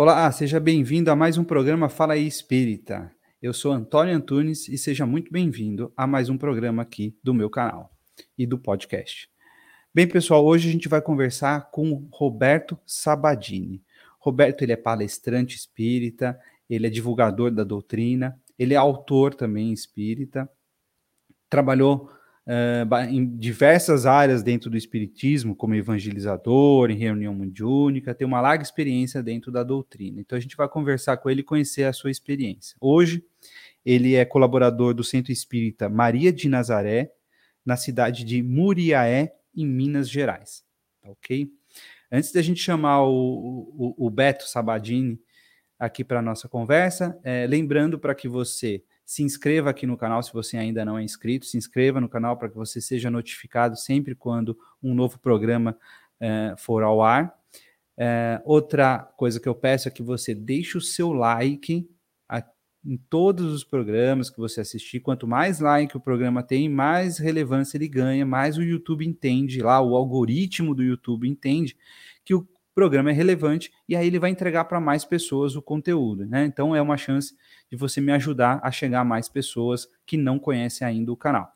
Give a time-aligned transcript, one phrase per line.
[0.00, 3.10] Olá, seja bem-vindo a mais um programa Fala aí Espírita.
[3.42, 7.50] Eu sou Antônio Antunes e seja muito bem-vindo a mais um programa aqui do meu
[7.50, 7.90] canal
[8.38, 9.28] e do podcast.
[9.92, 13.82] Bem, pessoal, hoje a gente vai conversar com Roberto Sabadini.
[14.20, 16.38] Roberto, ele é palestrante espírita,
[16.70, 20.48] ele é divulgador da doutrina, ele é autor também espírita,
[21.50, 22.08] trabalhou
[22.48, 28.62] uh, em diversas áreas dentro do espiritismo, como evangelizador, em reunião mundiúnica, tem uma larga
[28.62, 30.20] experiência dentro da doutrina.
[30.20, 32.76] Então a gente vai conversar com ele e conhecer a sua experiência.
[32.80, 33.22] Hoje,
[33.84, 37.12] ele é colaborador do Centro Espírita Maria de Nazaré,
[37.64, 40.64] na cidade de Muriaé, em Minas Gerais.
[41.02, 41.50] Tá ok?
[42.10, 45.20] Antes da gente chamar o, o, o Beto Sabadini
[45.78, 50.22] aqui para a nossa conversa, é, lembrando para que você se inscreva aqui no canal
[50.22, 53.74] se você ainda não é inscrito, se inscreva no canal para que você seja notificado
[53.74, 55.78] sempre quando um novo programa
[56.20, 57.34] é, for ao ar.
[57.96, 61.88] É, outra coisa que eu peço é que você deixe o seu like
[62.84, 65.00] em todos os programas que você assistir.
[65.00, 69.80] Quanto mais like o programa tem, mais relevância ele ganha, mais o YouTube entende lá,
[69.80, 71.76] o algoritmo do YouTube entende
[72.26, 72.46] que o
[72.78, 76.44] programa é relevante e aí ele vai entregar para mais pessoas o conteúdo, né?
[76.44, 77.34] Então é uma chance
[77.68, 81.52] de você me ajudar a chegar a mais pessoas que não conhecem ainda o canal.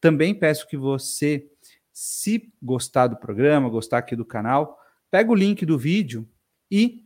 [0.00, 1.46] Também peço que você,
[1.92, 4.78] se gostar do programa, gostar aqui do canal,
[5.10, 6.26] pega o link do vídeo
[6.70, 7.04] e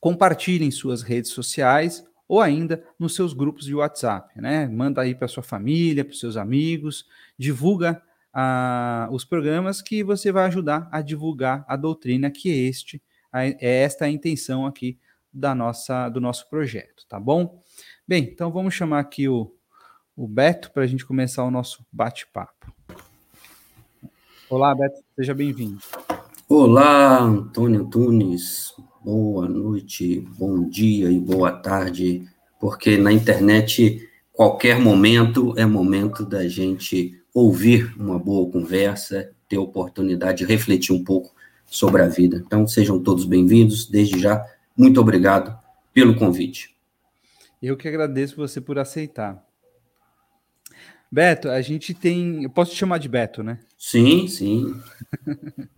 [0.00, 4.66] compartilhe em suas redes sociais ou ainda nos seus grupos de WhatsApp, né?
[4.66, 7.04] Manda aí para sua família, para seus amigos,
[7.38, 8.02] divulga
[8.32, 13.02] ah, os programas que você vai ajudar a divulgar a doutrina que este
[13.32, 14.98] é esta a intenção aqui
[15.32, 17.62] da nossa do nosso projeto, tá bom?
[18.06, 19.54] Bem, então vamos chamar aqui o,
[20.16, 22.72] o Beto para a gente começar o nosso bate-papo.
[24.50, 25.78] Olá, Beto, seja bem-vindo.
[26.48, 28.74] Olá, Antônio Antunes
[29.04, 32.24] boa noite, bom dia e boa tarde,
[32.60, 40.38] porque na internet qualquer momento é momento da gente ouvir uma boa conversa, ter oportunidade
[40.38, 41.34] de refletir um pouco
[41.66, 42.42] sobre a vida.
[42.44, 44.44] Então sejam todos bem-vindos, desde já,
[44.76, 45.58] muito obrigado
[45.92, 46.76] pelo convite.
[47.62, 49.42] Eu que agradeço você por aceitar.
[51.10, 52.44] Beto, a gente tem.
[52.44, 53.60] Eu posso te chamar de Beto, né?
[53.78, 54.74] Sim, sim.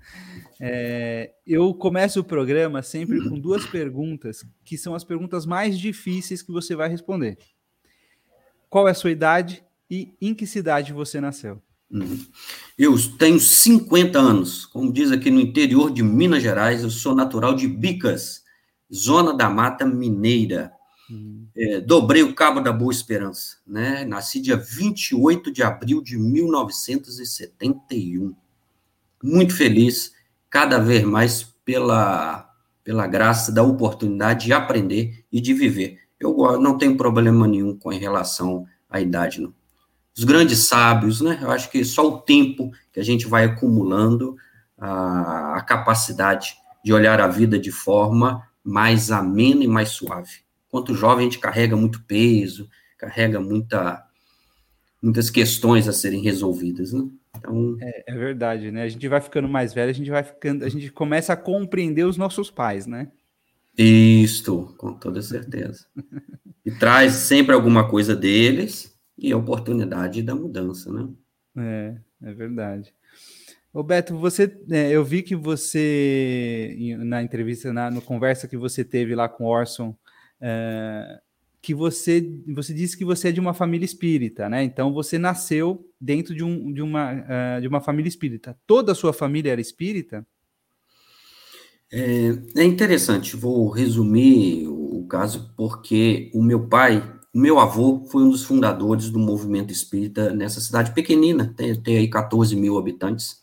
[0.60, 6.42] É, eu começo o programa sempre com duas perguntas, que são as perguntas mais difíceis
[6.42, 7.36] que você vai responder.
[8.70, 11.62] Qual é a sua idade e em que cidade você nasceu?
[11.90, 12.24] Uhum.
[12.76, 17.54] Eu tenho 50 anos, como diz aqui no interior de Minas Gerais, eu sou natural
[17.54, 18.42] de Bicas,
[18.92, 20.72] zona da Mata Mineira.
[21.08, 21.46] Uhum.
[21.56, 24.04] É, dobrei o Cabo da Boa Esperança, né?
[24.04, 28.34] Nasci dia 28 de abril de 1971.
[29.22, 30.12] Muito feliz
[30.50, 32.52] cada vez mais pela,
[32.82, 36.00] pela graça da oportunidade de aprender e de viver.
[36.18, 39.54] Eu não tenho problema nenhum com relação à idade, não.
[40.16, 41.38] Os grandes sábios, né?
[41.42, 44.36] Eu acho que só o tempo que a gente vai acumulando
[44.78, 46.54] a, a capacidade
[46.84, 50.44] de olhar a vida de forma mais amena e mais suave.
[50.68, 54.04] Enquanto jovem, a gente carrega muito peso, carrega muita,
[55.02, 57.06] muitas questões a serem resolvidas, né?
[57.36, 57.76] Então...
[57.80, 58.82] É, é, verdade, né?
[58.82, 62.04] A gente vai ficando mais velho, a gente vai ficando, a gente começa a compreender
[62.04, 63.08] os nossos pais, né?
[63.76, 65.86] Isto, com toda certeza.
[66.64, 71.08] e traz sempre alguma coisa deles e a oportunidade da mudança, né?
[71.56, 72.94] É, é verdade.
[73.72, 78.84] Ô Beto, você, é, eu vi que você, na entrevista, na no conversa que você
[78.84, 79.96] teve lá com o Orson,
[80.40, 81.20] é,
[81.64, 84.62] que você, você disse que você é de uma família espírita, né?
[84.62, 88.54] Então você nasceu dentro de, um, de, uma, uh, de uma família espírita.
[88.66, 90.26] Toda a sua família era espírita?
[91.90, 97.02] É, é interessante, vou resumir o caso, porque o meu pai,
[97.34, 101.98] o meu avô, foi um dos fundadores do movimento espírita nessa cidade pequenina, tem, tem
[101.98, 103.42] aí 14 mil habitantes,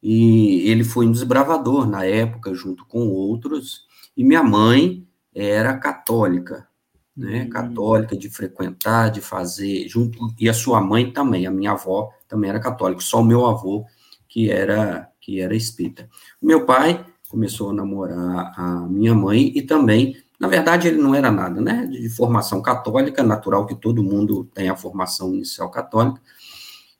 [0.00, 3.86] e ele foi um desbravador na época, junto com outros,
[4.16, 5.04] e minha mãe
[5.34, 6.68] era católica,
[7.16, 7.50] né, uhum.
[7.50, 12.48] católica, de frequentar, de fazer, junto, e a sua mãe também, a minha avó também
[12.48, 13.84] era católica, só o meu avô
[14.28, 16.08] que era, que era espírita.
[16.40, 21.14] O meu pai começou a namorar a minha mãe e também, na verdade, ele não
[21.14, 26.18] era nada, né, de formação católica, natural que todo mundo tem a formação inicial católica,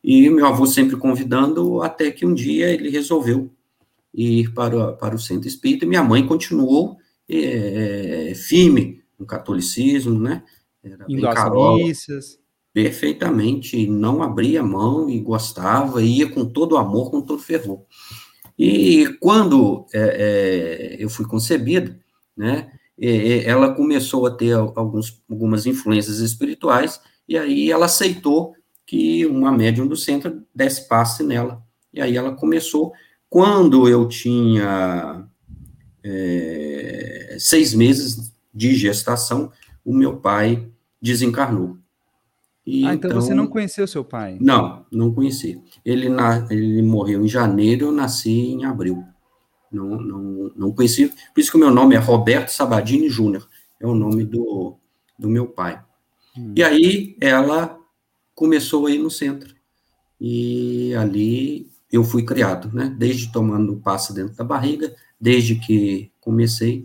[0.05, 3.51] e meu avô sempre convidando, até que um dia ele resolveu
[4.13, 10.43] ir para, para o centro espírita, e minha mãe continuou é, firme no catolicismo, né?
[10.83, 12.39] Era Indo às missas.
[12.73, 17.83] Perfeitamente, não abria mão e gostava, ia com todo amor, com todo fervor.
[18.59, 21.97] E quando é, é, eu fui concebido,
[22.37, 28.55] né, é, ela começou a ter alguns, algumas influências espirituais, e aí ela aceitou
[28.87, 31.63] que uma médium do centro desse passe nela.
[31.95, 32.93] E aí ela começou.
[33.29, 35.25] Quando eu tinha
[36.03, 39.53] é, seis meses de gestação,
[39.85, 40.69] o meu pai
[41.01, 41.79] desencarnou.
[42.67, 44.37] E, ah, então, então, você não conheceu seu pai?
[44.41, 45.61] Não, não conheci.
[45.85, 49.05] Ele, na, ele morreu em janeiro, eu nasci em abril.
[49.71, 51.09] Não, não, não conheci.
[51.09, 53.49] Por isso que o meu nome é Roberto Sabadini Júnior.
[53.79, 54.77] É o nome do,
[55.19, 55.81] do meu pai.
[56.37, 56.53] Hum.
[56.57, 57.79] E aí ela
[58.35, 59.55] começou aí no centro.
[60.21, 62.95] E ali eu fui criado, né?
[62.99, 66.85] Desde tomando passo dentro da barriga, desde que comecei,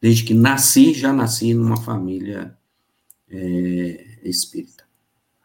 [0.00, 2.56] desde que nasci, já nasci numa família
[3.30, 4.84] é, espírita.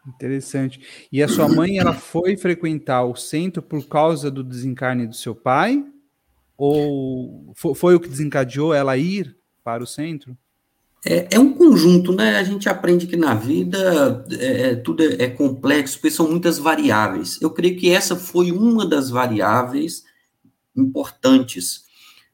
[0.06, 0.80] Interessante.
[1.10, 5.34] E a sua mãe, ela foi frequentar o centro por causa do desencarne do seu
[5.34, 5.84] pai?
[6.66, 10.34] Ou foi o que desencadeou ela ir para o centro?
[11.04, 12.38] É, é, um conjunto, né?
[12.38, 16.58] A gente aprende que na vida é, é tudo é, é, complexo, porque são muitas
[16.58, 17.38] variáveis.
[17.42, 20.04] Eu creio que essa foi uma das variáveis
[20.74, 21.84] importantes,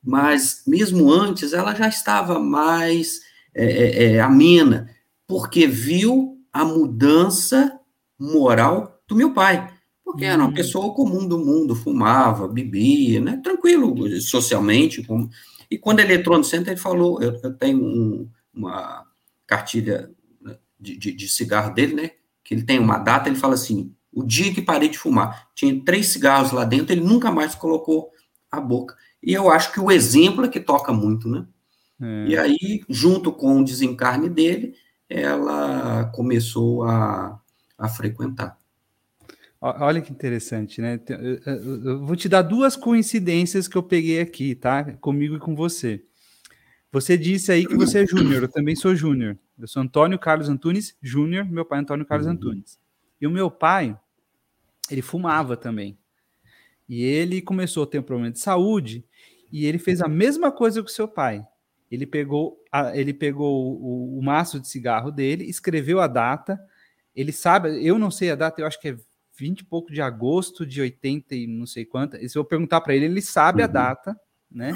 [0.00, 3.20] mas mesmo antes ela já estava mais
[3.52, 4.88] é, é, amena,
[5.26, 7.80] porque viu a mudança
[8.16, 9.68] moral do meu pai.
[10.10, 10.54] Porque era uma hum.
[10.54, 13.40] pessoa comum do mundo, fumava, bebia, né?
[13.42, 15.02] Tranquilo, socialmente.
[15.02, 15.30] Como...
[15.70, 19.06] E quando ele entrou no centro, ele falou: eu, eu tenho um uma
[19.46, 20.10] cartilha
[20.40, 22.10] né, de, de, de, cigarro dele, né?
[22.44, 25.84] Que ele tem uma data, ele fala assim: o dia que parei de fumar, tinha
[25.84, 28.10] três cigarros lá dentro, ele nunca mais colocou
[28.50, 28.96] a boca.
[29.22, 31.46] E eu acho que o exemplo é que toca muito, né?
[32.00, 32.26] É.
[32.28, 34.74] E aí, junto com o desencarne dele,
[35.08, 37.38] ela começou a,
[37.76, 38.58] a frequentar.
[39.60, 40.98] Olha que interessante, né?
[41.06, 44.92] Eu vou te dar duas coincidências que eu peguei aqui, tá?
[44.94, 46.02] Comigo e com você.
[46.90, 49.38] Você disse aí que você é júnior, eu também sou júnior.
[49.58, 52.32] Eu sou Antônio Carlos Antunes Júnior, meu pai é Antônio Carlos uhum.
[52.32, 52.78] Antunes.
[53.20, 53.96] E o meu pai,
[54.90, 55.98] ele fumava também.
[56.88, 59.04] E ele começou a ter um problema de saúde
[59.52, 61.46] e ele fez a mesma coisa que o seu pai.
[61.90, 66.58] Ele pegou, a, ele pegou o, o maço de cigarro dele, escreveu a data.
[67.14, 68.96] Ele sabe, eu não sei a data, eu acho que é
[69.40, 72.16] 20 e pouco de agosto de 80 e não sei quanto.
[72.16, 73.64] E se eu perguntar para ele, ele sabe uhum.
[73.64, 74.20] a data,
[74.50, 74.72] né?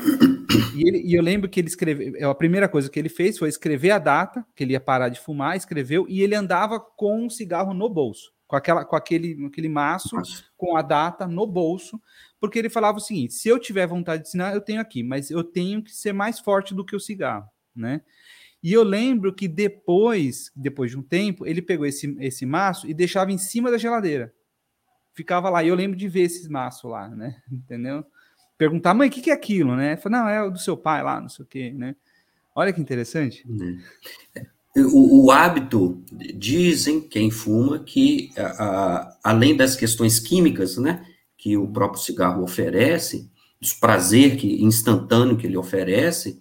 [0.74, 3.48] E, ele, e, eu lembro que ele escreveu, a primeira coisa que ele fez foi
[3.48, 7.30] escrever a data, que ele ia parar de fumar, escreveu, e ele andava com um
[7.30, 10.16] cigarro no bolso, com, aquela, com aquele, aquele maço,
[10.56, 12.00] com a data no bolso,
[12.40, 15.30] porque ele falava o seguinte: se eu tiver vontade de ensinar, eu tenho aqui, mas
[15.30, 18.00] eu tenho que ser mais forte do que o cigarro, né?
[18.62, 22.94] E eu lembro que depois, depois de um tempo, ele pegou esse, esse maço e
[22.94, 24.32] deixava em cima da geladeira.
[25.14, 25.62] Ficava lá.
[25.62, 27.36] E eu lembro de ver esses maços lá, né?
[27.50, 28.04] Entendeu?
[28.56, 29.96] perguntar, mãe, o que, que é aquilo, né?
[29.96, 31.94] Fala, não, é o do seu pai lá, não sei o quê, né?
[32.54, 33.44] Olha que interessante.
[34.36, 34.80] É.
[34.80, 36.02] O, o, hábito,
[36.34, 41.04] dizem quem fuma, que a, a, além das questões químicas, né,
[41.36, 43.30] que o próprio cigarro oferece,
[43.60, 46.38] os prazer que, instantâneo que ele oferece,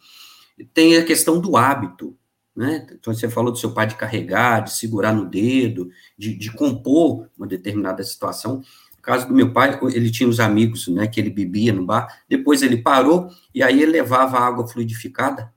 [0.73, 2.17] tem a questão do hábito,
[2.55, 2.85] né?
[2.91, 7.29] Então, você falou do seu pai de carregar, de segurar no dedo, de, de compor
[7.37, 8.61] uma determinada situação.
[9.01, 12.61] Caso do meu pai, ele tinha os amigos, né, que ele bebia no bar, depois
[12.61, 15.51] ele parou, e aí ele levava água fluidificada,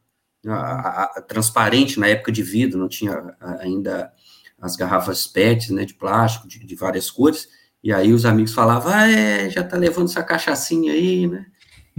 [0.45, 4.13] a, a, a, transparente, na época de vidro, não tinha ainda
[4.61, 7.49] as garrafas PET, né, de plástico, de, de várias cores,
[7.85, 11.47] e aí os amigos falavam, ah, é, já tá levando essa cachaçinha aí, né,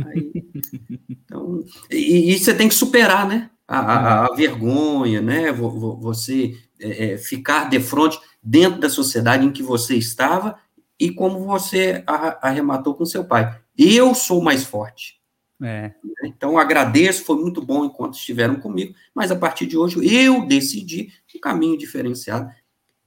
[0.05, 0.31] aí,
[1.09, 7.17] então, e, e, você tem que superar, né, a, a vergonha, né, você é, é,
[7.17, 10.57] ficar de frente dentro da sociedade em que você estava,
[10.99, 12.03] e como você
[12.41, 13.59] arrematou com seu pai.
[13.77, 15.17] Eu sou mais forte.
[15.61, 15.93] É.
[16.23, 21.11] Então, agradeço, foi muito bom enquanto estiveram comigo, mas a partir de hoje eu decidi
[21.35, 22.49] um caminho diferenciado.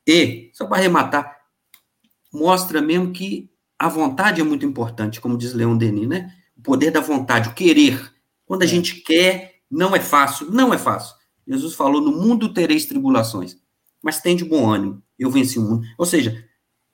[0.07, 1.37] E, só para arrematar,
[2.33, 6.33] mostra mesmo que a vontade é muito importante, como diz Leon Denis, né?
[6.57, 8.13] O poder da vontade, o querer.
[8.45, 8.69] Quando a é.
[8.69, 11.17] gente quer, não é fácil, não é fácil.
[11.47, 13.57] Jesus falou: no mundo tereis tribulações,
[14.03, 15.87] mas tem de bom ânimo, eu venci o mundo.
[15.99, 16.45] Ou seja,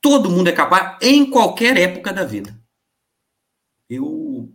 [0.07, 2.57] Todo mundo é capaz em qualquer época da vida.
[3.91, 4.53] Eu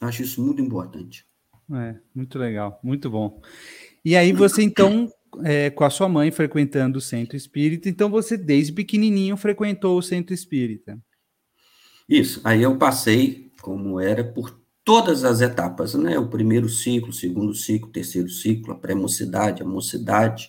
[0.00, 1.26] acho isso muito importante.
[1.74, 3.42] É, muito legal, muito bom.
[4.04, 5.12] E aí você então,
[5.42, 10.02] é, com a sua mãe frequentando o centro espírita, então você desde pequenininho frequentou o
[10.02, 10.96] centro espírita.
[12.08, 12.40] Isso.
[12.44, 16.16] Aí eu passei, como era, por todas as etapas, né?
[16.16, 20.48] O primeiro ciclo, o segundo ciclo, o terceiro ciclo, a pré-mocidade, a mocidade,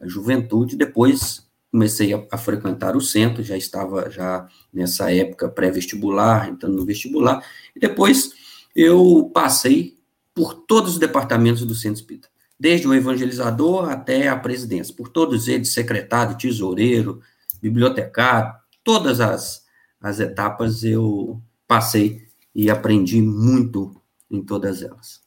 [0.00, 6.48] a juventude, depois comecei a, a, frequentar o centro, já estava já nessa época pré-vestibular,
[6.48, 7.40] entrando no vestibular,
[7.76, 8.32] e depois
[8.74, 9.96] eu passei
[10.34, 12.28] por todos os departamentos do Centro Espírita,
[12.58, 17.20] desde o evangelizador até a presidência, por todos eles, secretário, tesoureiro,
[17.62, 18.52] bibliotecário,
[18.82, 19.64] todas as,
[20.00, 22.25] as etapas eu passei
[22.56, 23.94] e aprendi muito
[24.30, 25.20] em todas elas.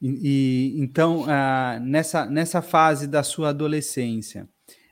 [0.00, 4.48] E, e então, ah, nessa, nessa fase da sua adolescência,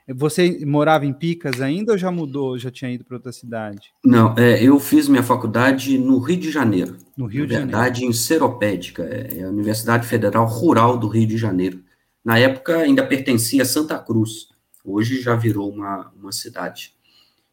[0.08, 3.92] você morava em Picas ainda ou já mudou, já tinha ido para outra cidade?
[4.04, 6.96] Não, é, eu fiz minha faculdade no Rio de Janeiro.
[7.16, 11.36] No Rio de verdade, em Seropédica, é, é a Universidade Federal Rural do Rio de
[11.36, 11.84] Janeiro.
[12.24, 14.48] Na época ainda pertencia a Santa Cruz,
[14.84, 16.94] hoje já virou uma, uma cidade.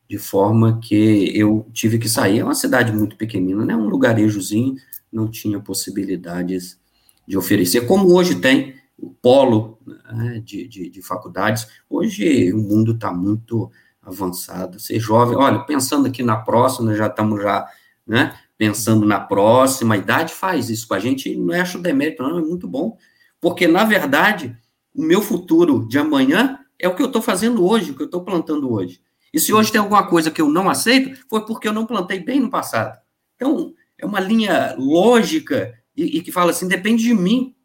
[0.10, 3.76] De forma que eu tive que sair, é uma cidade muito pequenina, né?
[3.76, 4.76] um lugarejozinho,
[5.12, 6.80] não tinha possibilidades
[7.28, 11.68] de oferecer, como hoje tem o polo né, de, de, de, faculdades.
[11.90, 13.70] Hoje o mundo está muito
[14.02, 14.80] avançado.
[14.80, 17.68] Ser jovem, olha, pensando aqui na próxima, já estamos já,
[18.06, 22.24] né, pensando na próxima, a idade faz isso com a gente, não é acho demérito,
[22.24, 22.98] não, é muito bom,
[23.40, 24.58] porque, na verdade,
[24.96, 28.08] o meu futuro de amanhã é o que eu estou fazendo hoje, o que eu
[28.08, 29.00] estou plantando hoje.
[29.38, 32.20] E se hoje tem alguma coisa que eu não aceito, foi porque eu não plantei
[32.20, 33.00] bem no passado.
[33.36, 37.56] Então, é uma linha lógica e, e que fala assim, depende de mim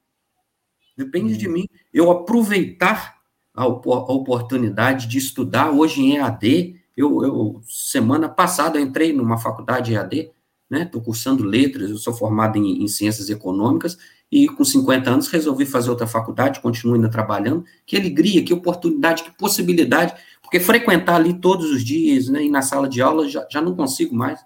[0.96, 1.54] Depende de uhum.
[1.54, 1.68] mim.
[1.92, 3.20] Eu aproveitar
[3.54, 6.76] a, a oportunidade de estudar hoje em EAD.
[6.96, 10.30] Eu, eu, semana passada, eu entrei numa faculdade EAD,
[10.68, 10.82] né?
[10.82, 13.96] Estou cursando letras, eu sou formado em, em, ciências econômicas
[14.32, 17.66] e com 50 anos resolvi fazer outra faculdade, continuo ainda trabalhando.
[17.84, 22.42] Que alegria, que oportunidade, que possibilidade, porque frequentar ali todos os dias, né?
[22.42, 24.40] E na sala de aula já, já não consigo mais.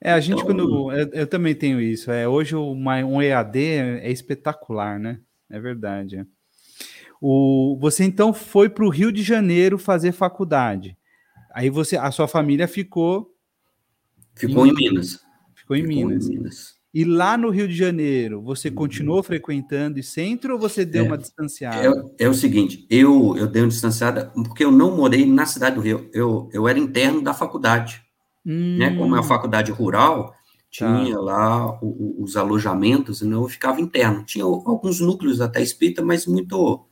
[0.00, 0.92] É, a gente, então, quando.
[0.92, 2.10] Eu, eu, também tenho isso.
[2.10, 5.20] É, hoje uma, um EAD é espetacular, né?
[5.48, 6.16] É verdade.
[6.16, 6.26] É.
[7.20, 10.96] O, você então foi para o Rio de Janeiro fazer faculdade.
[11.54, 13.32] Aí você, a sua família ficou.
[14.34, 15.20] Ficou em, em Minas.
[15.54, 16.28] Ficou, em, ficou Minas.
[16.28, 16.77] em Minas.
[16.98, 21.06] E lá no Rio de Janeiro, você continuou frequentando o centro ou você deu é,
[21.06, 22.12] uma distanciada?
[22.18, 25.76] É, é, o seguinte, eu, eu dei uma distanciada porque eu não morei na cidade
[25.76, 26.10] do Rio.
[26.12, 28.02] Eu, eu era interno da faculdade.
[28.44, 28.78] Hum.
[28.78, 28.96] Né?
[28.96, 30.34] Como é uma faculdade rural,
[30.72, 31.20] tinha tá.
[31.20, 34.24] lá o, os alojamentos, não eu ficava interno.
[34.24, 36.84] Tinha alguns núcleos até espírita, mas muito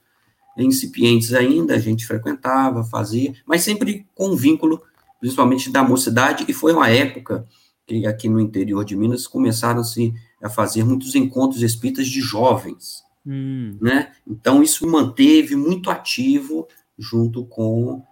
[0.56, 4.80] incipientes ainda, a gente frequentava, fazia, mas sempre com vínculo,
[5.18, 7.44] principalmente da mocidade, e foi uma época
[7.86, 10.12] que aqui no interior de Minas começaram-se
[10.42, 13.76] a fazer muitos encontros espíritas de jovens, hum.
[13.80, 14.12] né?
[14.26, 16.66] Então isso manteve muito ativo
[16.98, 18.02] junto com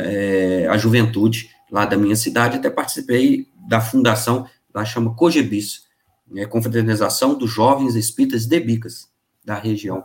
[0.00, 5.84] é, a juventude lá da minha cidade, até participei da fundação lá chama COGEBIS,
[6.30, 9.08] né, Confraternização dos Jovens Espíritas de Bicas,
[9.44, 10.04] da região,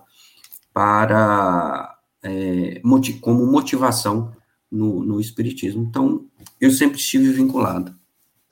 [0.73, 2.81] para, é,
[3.21, 4.33] como motivação
[4.71, 5.83] no, no Espiritismo.
[5.83, 6.25] Então,
[6.59, 7.95] eu sempre estive vinculado.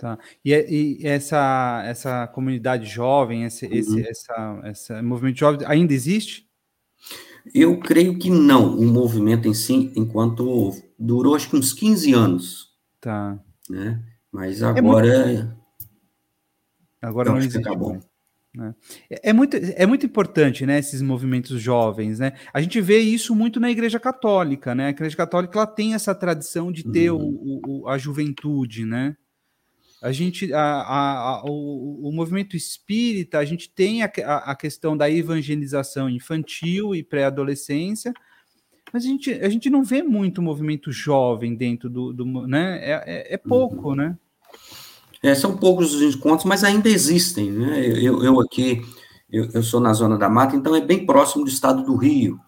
[0.02, 0.18] Tá.
[0.44, 3.72] E, é, e, essa, essa comunidade jovem, esse, uhum.
[3.72, 6.50] esse essa, essa movimento jovem ainda existe?
[7.54, 12.72] Eu creio que não, o movimento em si, enquanto durou acho que uns 15 anos.
[13.00, 13.40] Tá.
[13.70, 14.04] Né?
[14.32, 15.58] Mas agora é muito...
[17.00, 17.60] Agora não, não existe.
[17.60, 18.00] Acabou.
[18.56, 18.74] Né?
[19.08, 22.34] É, é, muito, é muito importante, né, esses movimentos jovens, né?
[22.52, 24.88] A gente vê isso muito na Igreja Católica, né?
[24.88, 27.22] A Igreja Católica ela tem essa tradição de ter uhum.
[27.22, 29.16] o, o, a juventude, né?
[30.02, 34.98] A gente, a, a, a o, o, movimento espírita, a gente tem a, a, questão
[34.98, 38.12] da evangelização infantil e pré-adolescência,
[38.92, 42.80] mas a gente, a gente não vê muito movimento jovem dentro do, do né?
[42.82, 43.96] É, é, é pouco, uhum.
[43.96, 44.18] né?
[45.22, 47.52] É, são poucos os encontros, mas ainda existem.
[47.52, 47.86] Né?
[47.86, 48.82] Eu, eu aqui,
[49.32, 52.40] eu, eu, sou na Zona da Mata, então é bem próximo do estado do Rio.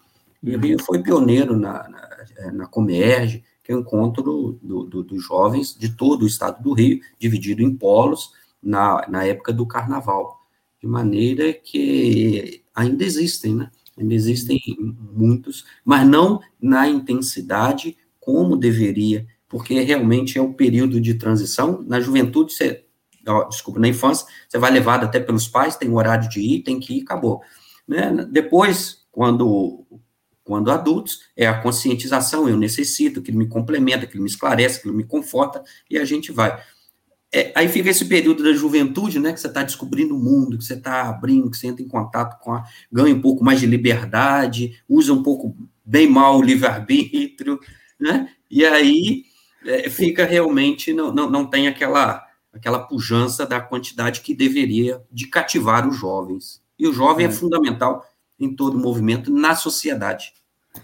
[0.42, 4.22] E o Rio foi pioneiro na, na, na Comerge, que é o encontro
[4.62, 9.24] dos do, do jovens de todo o estado do Rio, dividido em polos, na, na
[9.24, 10.40] época do carnaval.
[10.80, 13.70] De maneira que ainda existem, né?
[13.98, 14.60] Ainda existem
[15.12, 21.80] muitos, mas não na intensidade como deveria porque realmente é o período de transição.
[21.86, 22.84] Na juventude, você,
[23.24, 26.80] ó, desculpa, na infância, você vai levado até pelos pais, tem horário de ir, tem
[26.80, 27.40] que ir, acabou.
[27.86, 28.10] Né?
[28.32, 29.86] Depois, quando,
[30.44, 34.80] quando adultos, é a conscientização, eu necessito, que ele me complementa, que ele me esclarece,
[34.80, 36.62] que ele me conforta, e a gente vai.
[37.32, 40.64] É, aí fica esse período da juventude, né, que você está descobrindo o mundo, que
[40.64, 43.66] você está abrindo, que você entra em contato com a, ganha um pouco mais de
[43.66, 47.58] liberdade, usa um pouco bem mal o livre-arbítrio,
[47.98, 49.24] né, e aí
[49.66, 52.22] é, fica realmente, não, não, não tem aquela,
[52.52, 56.62] aquela pujança da quantidade que deveria de cativar os jovens.
[56.78, 58.04] E o jovem é, é fundamental
[58.44, 60.32] em todo o movimento na sociedade.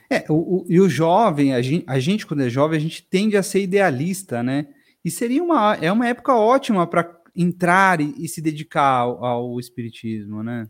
[0.09, 3.03] É, o, o, e o jovem, a gente, a gente, quando é jovem, a gente
[3.03, 4.69] tende a ser idealista, né?
[5.05, 9.61] E seria uma, é uma época ótima para entrar e, e, se dedicar ao, ao,
[9.61, 10.69] espiritismo, né?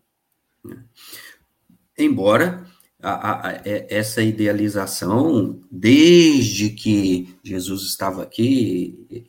[1.98, 2.64] Embora
[3.02, 9.26] a, a, a, é, essa idealização, desde que Jesus estava aqui,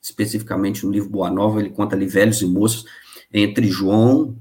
[0.00, 2.84] especificamente no livro Boa Nova, ele conta ali velhos e moços,
[3.32, 4.36] entre João,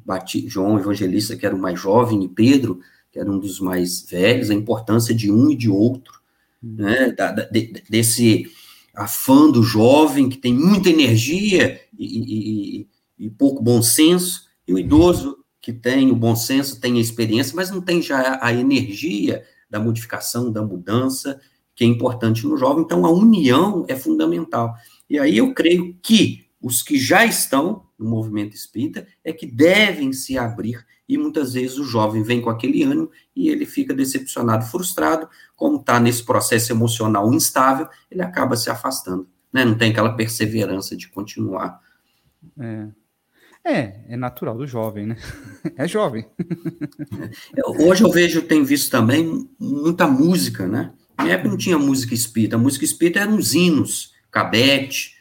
[0.48, 2.80] João Evangelista, que era o mais jovem, e Pedro,
[3.12, 6.20] que era um dos mais velhos, a importância de um e de outro,
[6.64, 6.76] hum.
[6.78, 8.50] né, da, da, de, desse
[8.96, 12.82] afã do jovem que tem muita energia e,
[13.20, 17.02] e, e, pouco bom senso, e o idoso que tem o bom senso, tem a
[17.02, 21.40] experiência, mas não tem já a energia da modificação, da mudança,
[21.76, 22.84] que é importante no jovem.
[22.84, 24.74] Então, a união é fundamental.
[25.10, 30.12] E aí eu creio que os que já estão no movimento espírita é que devem
[30.12, 34.66] se abrir e muitas vezes o jovem vem com aquele ânimo e ele fica decepcionado,
[34.66, 39.64] frustrado, como está nesse processo emocional instável, ele acaba se afastando, né?
[39.64, 41.80] Não tem aquela perseverança de continuar.
[42.60, 42.88] É.
[43.64, 45.18] É, é natural do jovem, né?
[45.76, 46.26] É jovem.
[47.56, 50.94] É, hoje eu vejo, tenho visto também muita música, né?
[51.18, 55.17] Na época não tinha música espírita, a música espírita eram os hinos, cabete.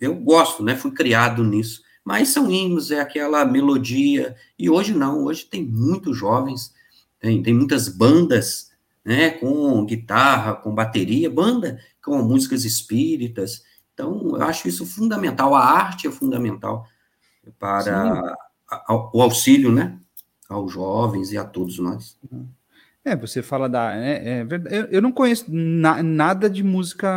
[0.00, 0.74] Eu gosto, né?
[0.74, 1.82] Fui criado nisso.
[2.04, 4.36] Mas são hinos, é aquela melodia.
[4.58, 6.72] E hoje não, hoje tem muitos jovens,
[7.18, 8.70] tem, tem muitas bandas,
[9.04, 9.30] né?
[9.30, 13.64] Com guitarra, com bateria, banda com músicas espíritas.
[13.92, 15.54] Então, eu acho isso fundamental.
[15.56, 16.86] A arte é fundamental
[17.58, 18.36] para
[19.12, 19.98] o auxílio, né?
[20.48, 22.16] Aos jovens e a todos nós.
[23.06, 23.94] É, você fala da.
[23.94, 24.88] É, é verdade.
[24.90, 27.08] Eu, não conheço na, nada de música.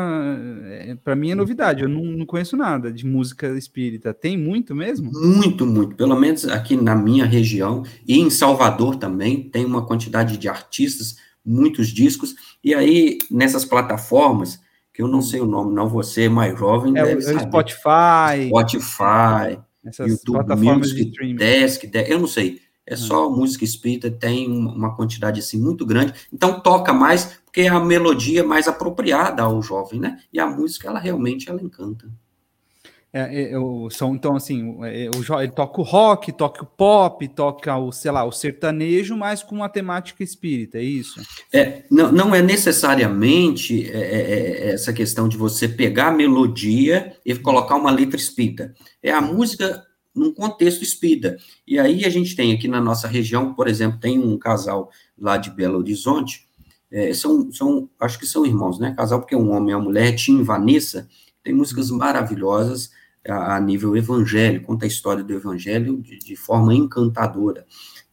[0.68, 1.82] É, para mim é novidade.
[1.82, 4.14] Eu não, não, conheço nada de música espírita.
[4.14, 5.12] Tem muito mesmo?
[5.12, 5.96] Muito, muito.
[5.96, 11.16] Pelo menos aqui na minha região e em Salvador também tem uma quantidade de artistas,
[11.44, 12.36] muitos discos.
[12.64, 14.60] E aí nessas plataformas
[14.94, 15.90] que eu não sei o nome, não.
[15.90, 16.96] Você é mais jovem.
[16.96, 18.48] É o Spotify.
[18.50, 19.60] Spotify.
[19.84, 21.36] Essas YouTube plataformas Music, de streaming.
[21.36, 26.60] Desk, eu não sei é só música espírita, tem uma quantidade assim muito grande, então
[26.60, 30.20] toca mais, porque é a melodia mais apropriada ao jovem, né?
[30.34, 32.10] E a música, ela realmente, ela encanta.
[33.12, 37.28] É, é, o som, então, assim, é, o, ele toca o rock, toca o pop,
[37.28, 41.20] toca o, sei lá, o sertanejo, mas com uma temática espírita, é isso?
[41.52, 47.14] É, não, não é necessariamente é, é, é essa questão de você pegar a melodia
[47.26, 48.76] e colocar uma letra espírita.
[49.02, 49.84] É a música
[50.20, 51.38] num contexto espírita.
[51.66, 55.38] E aí a gente tem aqui na nossa região, por exemplo, tem um casal lá
[55.38, 56.48] de Belo Horizonte,
[56.92, 58.94] é, são, são, acho que são irmãos, né?
[58.96, 61.08] Casal porque um homem e uma mulher, Tim e Vanessa,
[61.44, 62.92] tem músicas maravilhosas
[63.28, 67.66] a, a, nível evangélico, conta a história do evangelho de, de forma encantadora.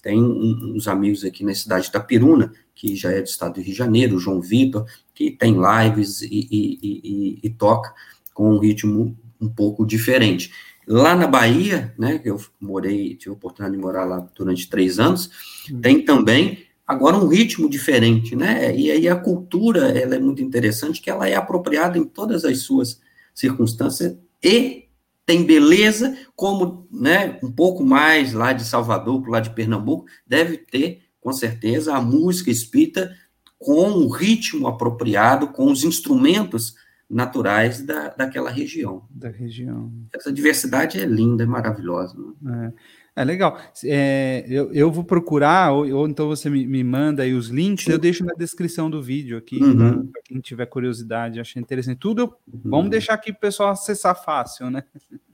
[0.02, 3.60] Tem um, uns amigos aqui na cidade de Itapiruna, que já é do estado do
[3.60, 7.92] Rio de Janeiro, João Vitor, que tem lives e, e, e, e toca
[8.34, 10.52] com um ritmo um pouco diferente.
[10.86, 15.00] Lá na Bahia, né, que eu morei, tive a oportunidade de morar lá durante três
[15.00, 15.30] anos,
[15.70, 15.80] uhum.
[15.80, 18.74] tem também agora um ritmo diferente, né?
[18.76, 22.58] E aí a cultura, ela é muito interessante, que ela é apropriada em todas as
[22.58, 23.00] suas
[23.34, 24.86] circunstâncias e
[25.26, 31.02] tem beleza, como, né, um pouco mais lá de Salvador, lá de Pernambuco, deve ter,
[31.20, 33.12] com certeza, a música espírita
[33.58, 36.76] com o ritmo apropriado, com os instrumentos
[37.08, 39.04] naturais da, daquela região.
[39.10, 39.92] Da região.
[40.12, 42.16] Essa diversidade é linda, é maravilhosa.
[42.40, 42.72] Né?
[43.16, 43.22] É.
[43.22, 43.24] é.
[43.24, 43.58] legal.
[43.84, 47.86] É, eu, eu vou procurar, ou, ou então você me, me, manda aí os links,
[47.86, 50.06] eu deixo na descrição do vídeo aqui, uhum.
[50.08, 51.98] para quem tiver curiosidade, achei interessante.
[51.98, 52.60] Tudo, uhum.
[52.64, 54.82] vamos deixar aqui para o pessoal acessar fácil, né?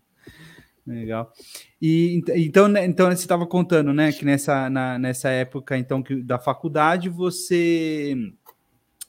[0.87, 1.32] Legal.
[1.80, 6.20] E então, né, então você estava contando, né, que nessa, na, nessa época então que,
[6.22, 8.16] da faculdade você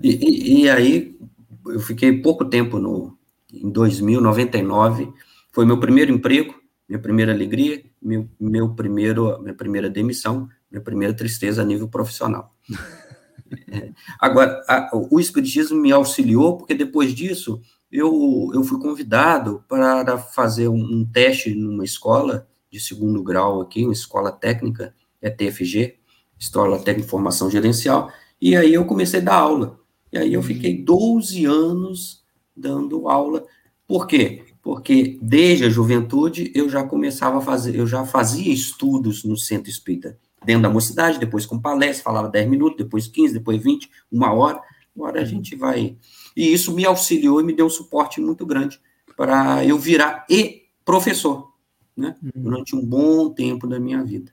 [0.03, 1.19] E, e, e, aí,
[1.67, 3.17] eu fiquei pouco tempo no,
[3.53, 5.13] em 2000, 99,
[5.53, 6.55] foi meu primeiro emprego,
[6.89, 12.55] minha primeira alegria, meu, meu primeiro, minha primeira demissão, minha primeira tristeza a nível profissional.
[13.71, 20.17] é, agora, a, o Espiritismo me auxiliou, porque depois disso, eu, eu fui convidado para
[20.17, 25.99] fazer um, um teste numa escola de segundo grau aqui, uma escola técnica, é TFG,
[26.39, 28.11] Escola Técnica de Formação Gerencial,
[28.43, 29.79] e aí eu comecei a dar aula.
[30.13, 32.25] E aí eu fiquei 12 anos
[32.57, 33.47] dando aula.
[33.87, 34.43] Por quê?
[34.61, 39.71] Porque desde a juventude eu já começava a fazer, eu já fazia estudos no centro
[39.71, 44.33] espírita, dentro da mocidade, depois com palestra, falava 10 minutos, depois 15, depois 20, uma
[44.33, 44.61] hora.
[44.97, 45.97] Agora a gente vai.
[46.37, 48.81] E isso me auxiliou e me deu um suporte muito grande
[49.17, 51.53] para eu virar e professor,
[51.97, 52.17] né?
[52.21, 52.43] Uhum.
[52.43, 54.33] Durante um bom tempo da minha vida.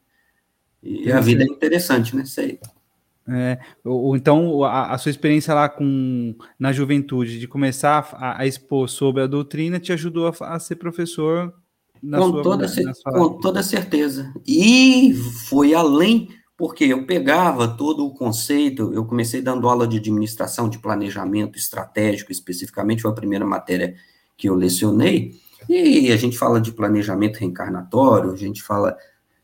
[0.81, 2.25] E a vida é interessante, né?
[2.25, 2.59] Sei.
[3.31, 8.47] É, ou, então a, a, sua experiência lá com na juventude de começar a, a
[8.47, 11.53] expor sobre a doutrina te ajudou a, a ser professor
[12.01, 12.67] com sua, toda
[13.03, 14.33] com toda certeza.
[14.47, 15.13] E
[15.47, 20.79] foi além porque eu pegava todo o conceito eu comecei dando aula de administração de
[20.79, 23.95] planejamento estratégico especificamente foi a primeira matéria
[24.37, 25.35] que eu lecionei.
[25.67, 28.97] E a gente fala de planejamento reencarnatório a gente fala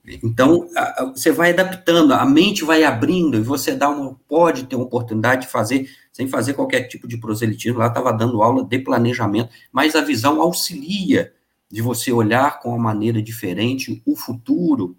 [0.07, 0.67] então,
[1.11, 5.41] você vai adaptando, a mente vai abrindo, e você dá uma, pode ter uma oportunidade
[5.41, 7.79] de fazer, sem fazer qualquer tipo de proselitismo.
[7.79, 11.33] Lá estava dando aula de planejamento, mas a visão auxilia
[11.71, 14.95] de você olhar com uma maneira diferente o futuro,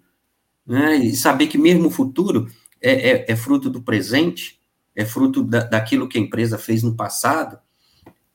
[0.65, 0.97] né?
[0.97, 2.47] e saber que mesmo o futuro
[2.81, 4.59] é, é, é fruto do presente,
[4.95, 7.57] é fruto da, daquilo que a empresa fez no passado.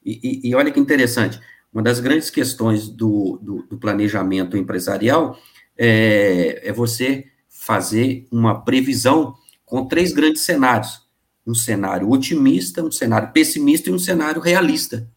[0.05, 1.39] E, e, e olha que interessante,
[1.73, 5.39] uma das grandes questões do, do, do planejamento empresarial
[5.85, 9.35] é, é você fazer uma previsão
[9.67, 11.09] com três grandes cenários:
[11.45, 15.11] um cenário otimista, um cenário pessimista e um cenário realista,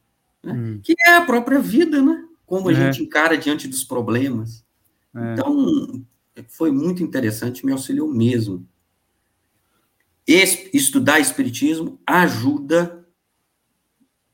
[0.44, 0.54] né?
[0.54, 0.80] hum.
[0.82, 2.26] que é a própria vida, né?
[2.48, 2.76] Como a é.
[2.76, 4.66] gente encara diante dos problemas.
[5.16, 5.34] É.
[5.34, 6.04] Então,
[6.48, 8.68] foi muito interessante, me auxiliou mesmo.
[10.28, 13.06] Es, estudar Espiritismo ajuda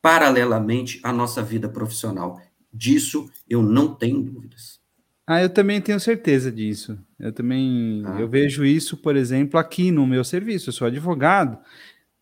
[0.01, 2.41] paralelamente à nossa vida profissional.
[2.73, 4.80] Disso eu não tenho dúvidas.
[5.25, 6.97] Ah, eu também tenho certeza disso.
[7.19, 8.19] Eu também ah.
[8.19, 10.69] eu vejo isso, por exemplo, aqui no meu serviço.
[10.69, 11.57] Eu sou advogado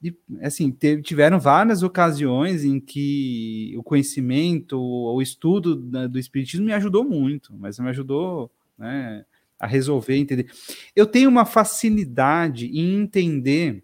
[0.02, 0.72] e assim
[1.04, 7.78] tiveram várias ocasiões em que o conhecimento, o estudo do espiritismo me ajudou muito, mas
[7.80, 9.26] me ajudou, né,
[9.60, 10.50] a resolver, entender.
[10.96, 13.84] Eu tenho uma facilidade em entender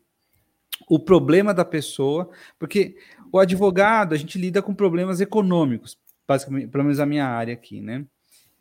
[0.87, 2.95] o problema da pessoa, porque
[3.31, 7.81] o advogado a gente lida com problemas econômicos, basicamente, pelo menos a minha área aqui,
[7.81, 8.05] né?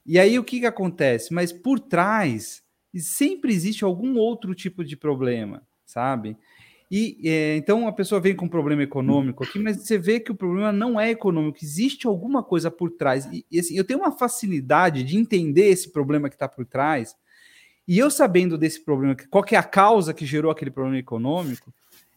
[0.07, 1.33] E aí o que, que acontece?
[1.33, 2.63] Mas por trás
[2.97, 6.37] sempre existe algum outro tipo de problema, sabe?
[6.91, 10.31] E é, então a pessoa vem com um problema econômico aqui, mas você vê que
[10.31, 13.27] o problema não é econômico, existe alguma coisa por trás.
[13.33, 17.17] E, e assim, eu tenho uma facilidade de entender esse problema que está por trás.
[17.89, 21.73] E eu sabendo desse problema, qual que é a causa que gerou aquele problema econômico,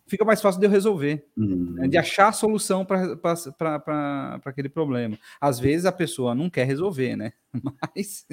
[0.08, 1.74] fica mais fácil de eu resolver, uhum.
[1.76, 5.18] né, de achar a solução para aquele problema.
[5.40, 7.34] Às vezes a pessoa não quer resolver, né?
[7.96, 8.26] Mas,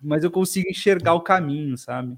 [0.00, 2.16] mas eu consigo enxergar o caminho, sabe?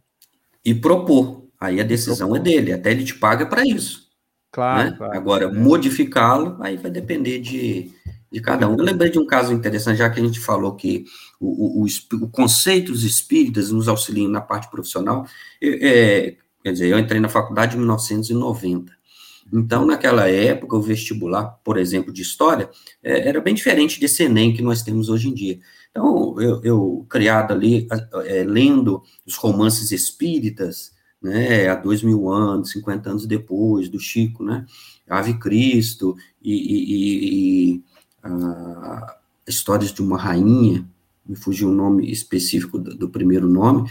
[0.64, 1.48] E propor.
[1.58, 4.08] Aí a decisão é dele, até ele te paga para isso.
[4.50, 4.96] Claro, né?
[4.96, 5.52] claro Agora, é.
[5.52, 7.90] modificá-lo, aí vai depender de,
[8.30, 8.76] de cada um.
[8.76, 11.04] Eu lembrei de um caso interessante, já que a gente falou que
[11.40, 15.26] o, o, o, o conceito dos espíritas nos auxiliam na parte profissional.
[15.62, 18.90] É, Quer dizer, eu entrei na faculdade em 1990.
[19.52, 22.70] Então, naquela época, o vestibular, por exemplo, de história,
[23.02, 25.60] é, era bem diferente desse Enem que nós temos hoje em dia.
[25.90, 27.86] Então, eu, eu criado ali,
[28.24, 34.42] é, lendo os romances espíritas, né, há dois mil anos, 50 anos depois, do Chico,
[34.42, 34.64] né,
[35.06, 37.82] Ave Cristo, e, e, e
[38.22, 40.88] a, histórias de uma rainha,
[41.26, 43.90] me fugiu o nome específico do, do primeiro nome,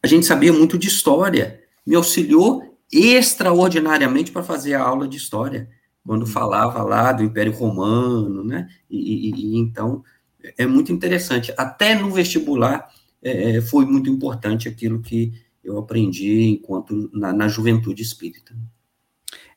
[0.00, 5.68] a gente sabia muito de história, me auxiliou extraordinariamente para fazer a aula de história,
[6.04, 6.28] quando uhum.
[6.28, 8.68] falava lá do Império Romano, né?
[8.90, 10.02] E, e, e então
[10.58, 11.52] é muito interessante.
[11.56, 12.90] Até no vestibular
[13.22, 18.54] é, é, foi muito importante aquilo que eu aprendi enquanto na, na juventude espírita.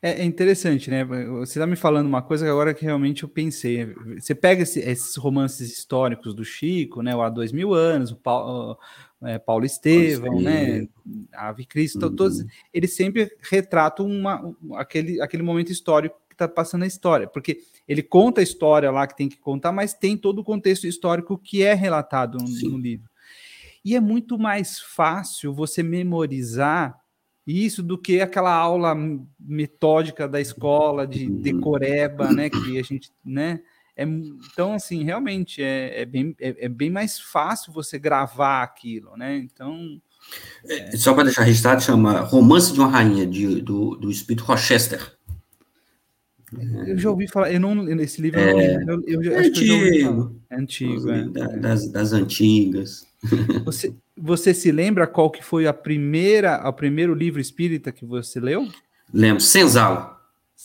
[0.00, 1.04] É, é, interessante, né?
[1.04, 3.92] Você está me falando uma coisa que agora que realmente eu pensei.
[4.18, 7.16] Você pega esse, esses romances históricos do Chico, né?
[7.16, 8.78] O Há Dois Mil Anos, o Paulo,
[9.22, 10.86] é, Paulo Estevão, né?
[11.32, 12.16] Ave Cristo, uhum.
[12.16, 17.58] todos, eles sempre retratam uma, aquele, aquele momento histórico que está passando a história, porque
[17.88, 21.38] ele conta a história lá que tem que contar, mas tem todo o contexto histórico
[21.38, 23.08] que é relatado no, no livro.
[23.84, 26.98] E é muito mais fácil você memorizar
[27.46, 28.96] isso do que aquela aula
[29.38, 31.40] metódica da escola de uhum.
[31.40, 32.50] decoreba, né?
[32.50, 33.60] Que a gente, né?
[33.96, 39.16] É, então, assim, realmente é, é bem, é, é, bem mais fácil você gravar aquilo,
[39.16, 39.36] né?
[39.36, 40.00] Então.
[40.68, 40.96] É...
[40.96, 45.16] Só para deixar registrado, chama Romance de uma Rainha, de, do, do Espírito Rochester.
[46.86, 50.56] Eu já ouvi falar, eu não, esse livro é, eu, eu, eu, é antigo, é
[50.56, 51.24] antigo, é.
[51.58, 53.06] das, das antigas.
[53.64, 58.38] Você, você se lembra qual que foi a primeira, o primeiro livro espírita que você
[58.38, 58.68] leu?
[59.12, 60.15] Lembro, Senzala.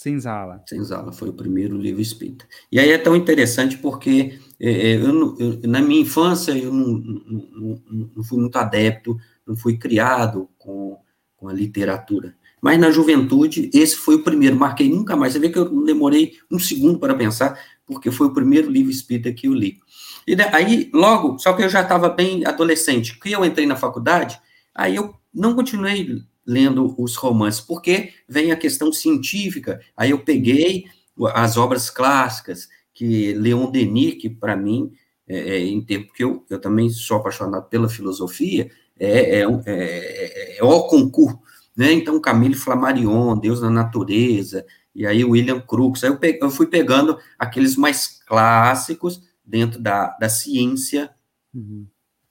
[0.02, 0.64] Senzala.
[0.68, 2.48] Senzala foi o primeiro livro espírita.
[2.72, 6.88] E aí é tão interessante porque é, é eu, eu, na minha infância eu não,
[6.88, 10.98] não, não, não, fui muito adepto, não fui criado com,
[11.38, 12.36] com a literatura.
[12.60, 15.34] Mas na juventude, esse foi o primeiro, marquei nunca mais.
[15.34, 19.32] Você vê que eu demorei um segundo para pensar, porque foi o primeiro livro espírita
[19.32, 19.78] que eu li.
[20.26, 24.42] E aí, logo, só que eu já estava bem adolescente, que eu entrei na faculdade,
[24.74, 29.80] aí eu não continuei lendo os romances, porque vem a questão científica.
[29.96, 30.86] Aí eu peguei
[31.34, 34.92] as obras clássicas, que Leon Denis, que para mim,
[35.28, 39.46] é, é, em tempo que eu, eu também sou apaixonado pela filosofia, é, é, é,
[39.66, 41.40] é, é o concurso,
[41.76, 41.94] né?
[41.94, 47.18] Então, Camille Flammarion, Deus na Natureza, e aí William Crookes, aí eu, eu fui pegando
[47.40, 51.10] aqueles mais clássicos, dentro da, da ciência,
[51.54, 51.88] uhum.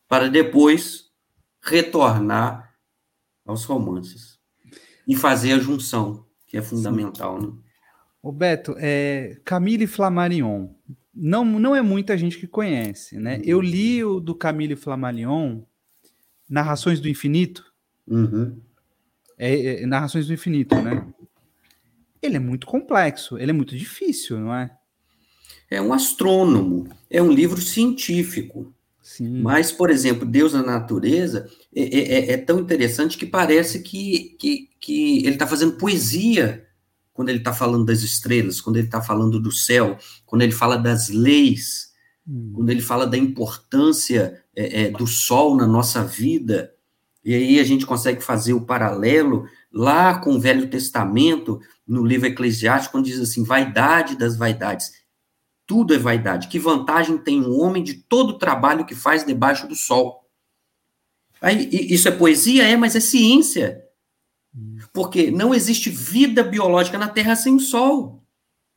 [0.08, 1.06] para depois
[1.62, 2.69] retornar
[3.50, 4.38] aos romances
[5.06, 7.40] e fazer a junção, que é fundamental.
[7.40, 7.52] Né?
[8.22, 10.68] O Beto, é, Camille Flammarion,
[11.14, 13.36] não, não é muita gente que conhece, né?
[13.36, 13.42] Uhum.
[13.44, 15.62] Eu li o do Camille Flammarion,
[16.48, 17.64] Narrações do Infinito.
[18.06, 18.58] Uhum.
[19.38, 21.06] É, é, Narrações do Infinito, né?
[22.22, 24.70] Ele é muito complexo, ele é muito difícil, não é?
[25.70, 28.74] é um astrônomo, é um livro científico.
[29.16, 29.42] Sim.
[29.42, 34.36] Mas, por exemplo, Deus na Natureza é, é, é, é tão interessante que parece que,
[34.38, 36.64] que, que ele está fazendo poesia
[37.12, 40.76] quando ele está falando das estrelas, quando ele está falando do céu, quando ele fala
[40.76, 41.88] das leis,
[42.24, 42.52] hum.
[42.54, 46.72] quando ele fala da importância é, é, do sol na nossa vida.
[47.24, 52.28] E aí a gente consegue fazer o paralelo lá com o Velho Testamento, no livro
[52.28, 54.99] Eclesiástico, quando diz assim: vaidade das vaidades
[55.70, 56.48] tudo é vaidade.
[56.48, 60.28] Que vantagem tem um homem de todo o trabalho que faz debaixo do sol?
[61.40, 62.66] Aí, isso é poesia?
[62.66, 63.80] É, mas é ciência.
[64.92, 68.20] Porque não existe vida biológica na Terra sem o sol.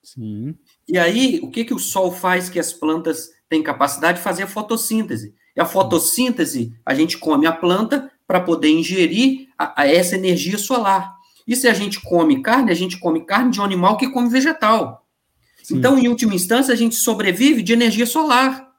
[0.04, 0.54] Sim.
[0.88, 4.44] E aí, o que, que o sol faz que as plantas têm capacidade de fazer
[4.44, 5.34] a fotossíntese?
[5.56, 10.60] E a fotossíntese, a gente come a planta para poder ingerir a, a essa energia
[10.60, 11.12] solar.
[11.48, 14.30] E se a gente come carne, a gente come carne de um animal que come
[14.30, 15.03] vegetal.
[15.64, 15.78] Sim.
[15.78, 18.70] Então, em última instância, a gente sobrevive de energia solar.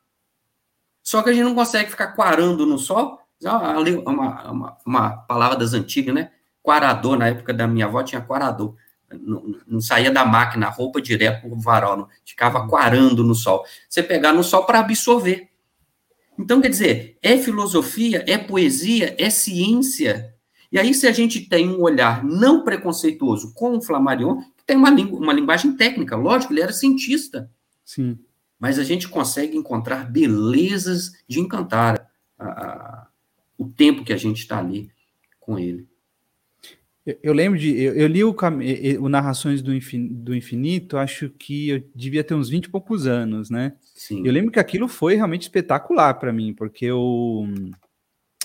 [1.03, 3.19] Só que a gente não consegue ficar quarando no sol.
[3.45, 6.31] Ali, uma, uma, uma palavra das antigas, né?
[6.63, 8.75] Quarador, na época da minha avó tinha quarador.
[9.11, 12.09] Não, não saía da máquina, a roupa direto para o varal, não.
[12.25, 13.65] ficava quarando no sol.
[13.89, 15.51] Você pegar no sol para absorver.
[16.39, 20.35] Então, quer dizer, é filosofia, é poesia, é ciência.
[20.71, 24.91] E aí, se a gente tem um olhar não preconceituoso com o Flammarion, tem uma,
[24.91, 27.51] uma linguagem técnica, lógico, ele era cientista.
[27.85, 28.19] Sim.
[28.59, 33.07] Mas a gente consegue encontrar belezas de encantar a, a,
[33.59, 34.91] o tempo que a gente está ali
[35.39, 35.87] com ele.
[37.05, 37.79] Eu, eu lembro de.
[37.79, 38.35] Eu, eu li o,
[39.01, 43.07] o Narrações do Infinito, do Infinito, acho que eu devia ter uns 20 e poucos
[43.07, 43.75] anos, né?
[43.95, 44.27] Sim.
[44.27, 47.47] Eu lembro que aquilo foi realmente espetacular para mim, porque eu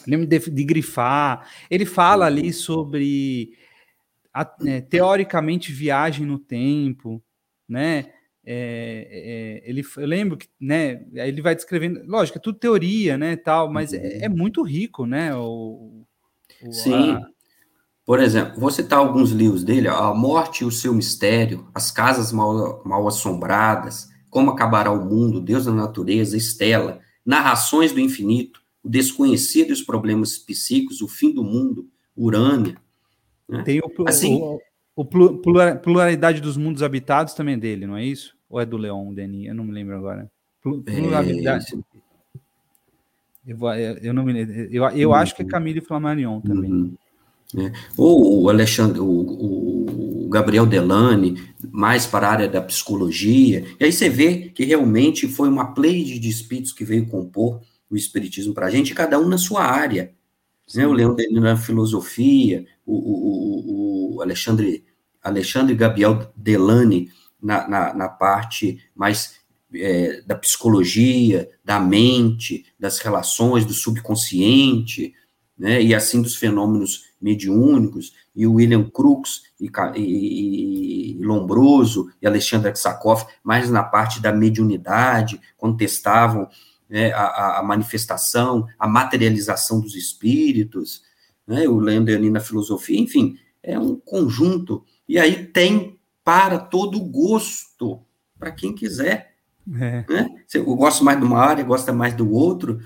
[0.06, 1.50] lembro de, de grifar.
[1.70, 3.54] Ele fala ali sobre
[4.40, 7.22] a, é, teoricamente viagem no tempo,
[7.68, 8.06] né?
[8.46, 11.06] É, é, ele, eu lembro que, né?
[11.14, 13.36] Ele vai descrevendo, lógico, é tudo teoria, né?
[13.36, 14.20] Tal, mas é, uhum.
[14.22, 15.36] é, muito rico, né?
[15.36, 16.06] O,
[16.64, 17.12] o Sim.
[17.12, 17.28] A...
[18.06, 22.32] Por exemplo, vou citar alguns livros dele: A Morte e o Seu Mistério, As Casas
[22.32, 28.90] Mal, Mal Assombradas, Como Acabará o Mundo, Deus da Natureza, Estela, Narrações do Infinito, O
[28.90, 32.78] Desconhecido e os Problemas Psíquicos, O Fim do Mundo, Urânia.
[33.50, 33.64] Né?
[33.64, 34.60] Tem o, assim, o,
[34.96, 38.36] o, pluralidade dos mundos habitados também é dele, não é isso?
[38.50, 39.48] Ou é do Leon Denis?
[39.48, 40.30] Eu não me lembro agora.
[40.62, 41.80] Pluralidade.
[43.48, 43.58] É, eu,
[44.04, 44.34] eu, não me
[44.72, 45.16] Eu, eu uhum.
[45.16, 46.72] acho que é Camille Flammarion também.
[46.72, 46.94] Uhum.
[47.54, 47.72] Né?
[47.98, 53.66] Ou o Alexandre, o, o Gabriel Delane, mais para a área da psicologia.
[53.80, 57.96] E aí você vê que realmente foi uma pleide de espíritos que veio compor o
[57.96, 60.14] espiritismo para a gente, cada um na sua área.
[60.74, 60.88] Né?
[60.88, 64.84] O Leão Denis na filosofia, o, o, o, Alexandre,
[65.22, 67.10] Alexandre Gabriel Delane
[67.42, 69.40] na, na, na parte mais
[69.74, 75.14] é, da psicologia, da mente, das relações, do subconsciente,
[75.58, 82.28] né, e assim dos fenômenos mediúnicos, e o William Crookes, e, e, e Lombroso, e
[82.28, 86.48] Alexandre Aksakoff, mais na parte da mediunidade, quando testavam
[86.90, 91.04] né, a, a, manifestação, a materialização dos espíritos,
[91.48, 98.02] né, o Leandro na filosofia, enfim, é um conjunto, e aí tem para todo gosto,
[98.38, 99.36] para quem quiser.
[99.80, 100.06] É.
[100.10, 100.30] Né?
[100.54, 102.80] Eu gosto mais de uma área, gosta mais do outro,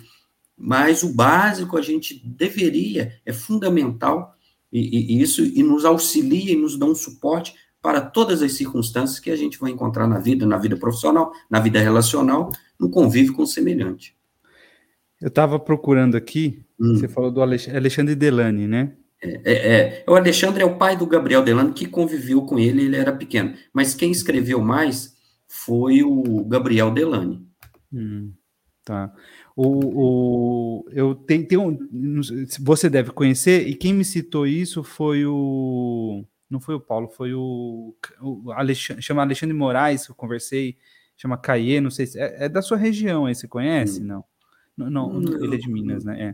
[0.58, 4.36] mas o básico a gente deveria, é fundamental,
[4.72, 9.20] e, e, isso e nos auxilia e nos dá um suporte para todas as circunstâncias
[9.20, 12.50] que a gente vai encontrar na vida, na vida profissional, na vida relacional,
[12.84, 14.16] no convívio com o semelhante.
[15.22, 16.96] Eu estava procurando aqui, hum.
[16.96, 18.92] você falou do Alexandre Delane, né?
[19.22, 22.84] É, é, é, o Alexandre é o pai do Gabriel Delane, que conviveu com ele,
[22.84, 23.54] ele era pequeno.
[23.72, 25.16] Mas quem escreveu mais
[25.48, 27.42] foi o Gabriel Delane.
[27.92, 28.34] Hum,
[28.84, 29.14] tá.
[29.56, 31.80] O, o, eu tenho, tenho,
[32.60, 36.26] você deve conhecer, e quem me citou isso foi o.
[36.50, 40.76] Não foi o Paulo, foi o, o Alexandre, chama Alexandre Moraes, que eu conversei,
[41.18, 42.20] chama Caie, não sei se.
[42.20, 44.02] É, é, da sua região aí, você conhece?
[44.02, 44.06] Hum.
[44.06, 44.26] Não.
[44.76, 46.30] Não, não, não, ele é de Minas, né?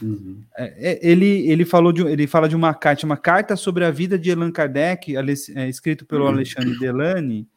[0.00, 0.04] É.
[0.04, 0.42] Uhum.
[0.56, 3.90] É, é, ele, ele falou de, ele fala de uma carta, uma carta sobre a
[3.90, 6.30] vida de Allan Kardec, é, escrito pelo uhum.
[6.30, 7.48] Alexandre Delane,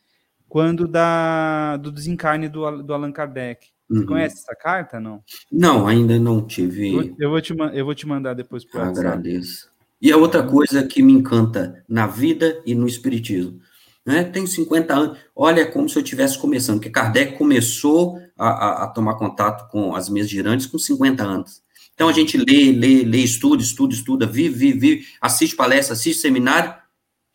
[0.48, 3.68] quando da, do desencarne do, do Allan Kardec.
[3.88, 4.06] Você uhum.
[4.06, 5.24] conhece essa carta, não?
[5.52, 7.14] Não, ainda não tive.
[7.20, 9.72] Eu, vou, te, eu vou te mandar depois por Agradeço.
[10.02, 13.60] E a outra coisa que me encanta na vida e no espiritismo,
[14.06, 14.24] né?
[14.24, 18.84] Tenho 50 anos, olha é como se eu estivesse começando, porque Kardec começou a, a,
[18.84, 21.64] a, tomar contato com as mesas girantes com 50 anos.
[21.94, 26.22] Então a gente lê, lê, lê, estuda, estuda, estuda, vive, vive, vive, assiste palestra, assiste
[26.22, 26.74] seminário,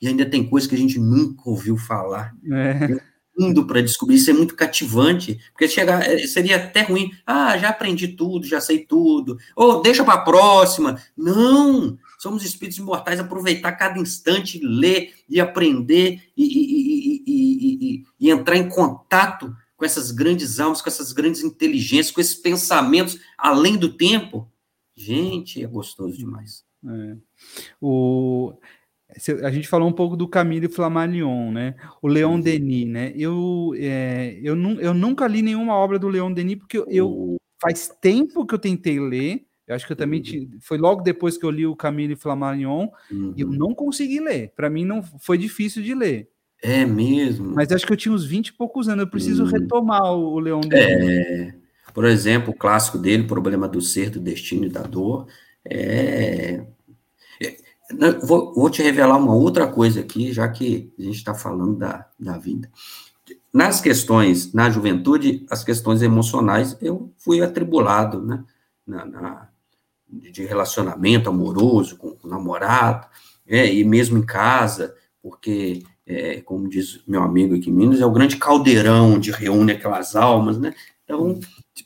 [0.00, 2.34] e ainda tem coisa que a gente nunca ouviu falar.
[2.50, 7.56] É mundo para descobrir, isso é muito cativante, porque chegar, é, seria até ruim, ah,
[7.56, 11.00] já aprendi tudo, já sei tudo, ou deixa para a próxima.
[11.16, 18.56] Não, somos espíritos imortais, aproveitar cada instante, ler e aprender e, e, e, e, entrar
[18.56, 23.96] em contato com essas grandes almas, com essas grandes inteligências, com esses pensamentos além do
[23.96, 24.52] tempo.
[24.94, 26.62] Gente, é gostoso demais.
[26.86, 27.16] É.
[27.80, 28.52] O,
[29.42, 31.74] a gente falou um pouco do Camille Flammarion, né?
[32.02, 32.40] O Leon uhum.
[32.42, 33.14] Denis, né?
[33.16, 37.36] Eu, é, eu, nu, eu nunca li nenhuma obra do Leon Denis, porque eu, eu
[37.62, 39.46] faz tempo que eu tentei ler.
[39.70, 40.20] Eu acho que eu também
[40.60, 43.32] foi logo depois que eu li o Camille Flammarion uhum.
[43.36, 43.54] e eu uhum.
[43.54, 44.52] não consegui ler.
[44.56, 46.28] Para mim não foi difícil de ler.
[46.60, 47.54] É mesmo.
[47.54, 49.04] Mas acho que eu tinha uns 20 e poucos anos.
[49.04, 49.50] Eu preciso uhum.
[49.50, 51.08] retomar o, o Leon Denis.
[51.08, 51.54] É,
[51.94, 55.28] por exemplo, o clássico dele, Problema do Ser, do Destino e da Dor,
[55.64, 56.64] é
[58.22, 62.06] Vou, vou, te revelar uma outra coisa aqui, já que a gente está falando da,
[62.18, 62.70] da vida.
[63.52, 68.44] Nas questões, na juventude, as questões emocionais, eu fui atribulado, né?
[68.86, 69.49] Na, na
[70.10, 73.06] de relacionamento amoroso com, o namorado,
[73.46, 78.06] é, e mesmo em casa, porque, é, como diz meu amigo aqui em Minas, é
[78.06, 80.74] o grande caldeirão onde reúne aquelas almas, né?
[81.04, 81.38] Então,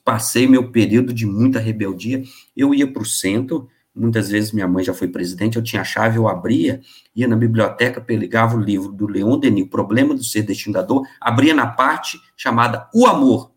[0.05, 2.23] passei meu período de muita rebeldia.
[2.55, 5.85] Eu ia para o centro, Muitas vezes minha mãe já foi presidente, eu tinha a
[5.85, 6.81] chave, eu abria,
[7.15, 11.55] ia na biblioteca, pegava o livro do Leon Denis, O Problema do Ser Destinador, abria
[11.55, 13.53] na parte chamada O Amor.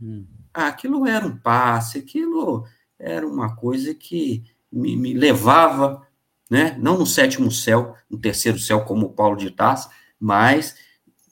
[0.00, 0.24] Hum.
[0.54, 2.64] Ah, aquilo era um passe, aquilo
[2.98, 6.06] era uma coisa que me, me, levava,
[6.50, 10.76] né, não no sétimo céu, no terceiro céu, como o Paulo de Tarso, mas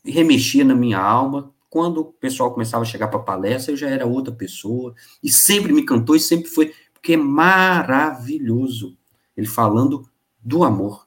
[0.04, 1.52] remexia na minha alma.
[1.70, 5.30] Quando o pessoal começava a chegar para a palestra, eu já era outra pessoa, e
[5.30, 8.96] sempre me cantou, e sempre foi porque é maravilhoso.
[9.36, 10.08] Ele falando
[10.40, 11.06] do amor.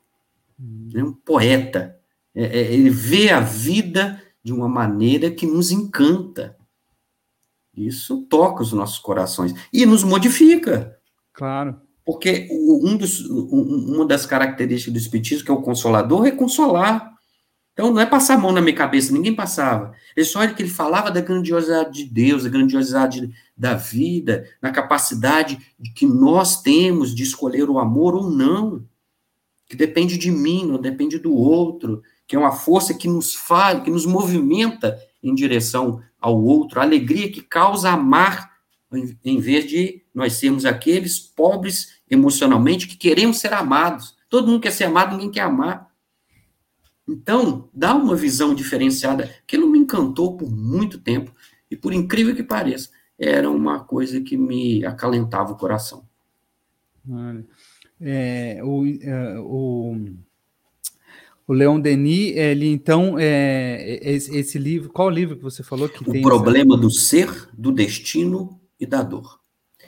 [0.60, 0.89] Hum.
[0.91, 1.98] Ele é um poeta.
[2.36, 6.57] É, é, ele vê a vida de uma maneira que nos encanta.
[7.78, 10.98] Isso toca os nossos corações e nos modifica.
[11.32, 11.80] Claro.
[12.04, 17.13] Porque um dos, um, uma das características do Espiritismo, que é o consolador, é consolar.
[17.73, 19.94] Então não é passar a mão na minha cabeça, ninguém passava.
[20.15, 25.60] É só que ele falava da grandiosidade de Deus, da grandiosidade da vida, na capacidade
[25.94, 28.84] que nós temos de escolher o amor ou não,
[29.67, 33.84] que depende de mim, não depende do outro, que é uma força que nos faz,
[33.84, 38.58] que nos movimenta em direção ao outro, a alegria que causa amar,
[39.24, 44.15] em vez de nós sermos aqueles pobres emocionalmente que queremos ser amados.
[44.30, 45.92] Todo mundo quer ser amado, ninguém quer amar.
[47.08, 49.26] Então, dá uma visão diferenciada.
[49.44, 51.34] Aquilo me encantou por muito tempo.
[51.70, 56.08] E por incrível que pareça, era uma coisa que me acalentava o coração.
[58.00, 59.98] É, o, é, o,
[61.48, 66.02] o Leon Denis, ele então, é, esse, esse, livro, qual livro que você falou que
[66.02, 66.19] o tem?
[66.19, 66.81] O problema essa...
[66.81, 69.39] do ser, do destino e da dor.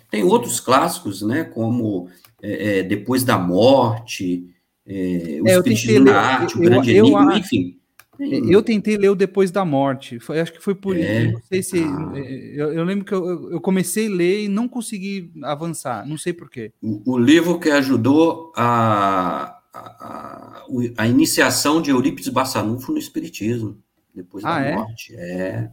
[0.09, 2.09] Tem outros clássicos, né, como
[2.41, 4.47] é, é Depois da Morte,
[4.87, 7.75] é, O é, Espiritismo na Arte, eu, O Grande eu, Enigma, eu, enfim.
[8.19, 10.19] Eu tentei ler o Depois da Morte.
[10.19, 11.23] Foi, acho que foi por é?
[11.23, 11.33] isso.
[11.33, 11.79] Não sei se.
[11.81, 12.11] Ah.
[12.17, 16.05] Eu, eu, lembro que eu, eu, comecei a ler e não consegui avançar.
[16.05, 16.73] Não sei porquê.
[16.81, 20.63] O, o livro que ajudou a, a,
[20.97, 23.77] a, iniciação de Eurípides Bassanufo no Espiritismo.
[24.13, 24.75] Depois ah, da é?
[24.75, 25.15] Morte.
[25.15, 25.71] É.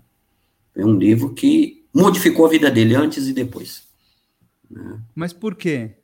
[0.75, 3.85] É um livro que modificou a vida dele antes e depois.
[4.71, 5.01] Né?
[5.15, 5.97] Mas por quê?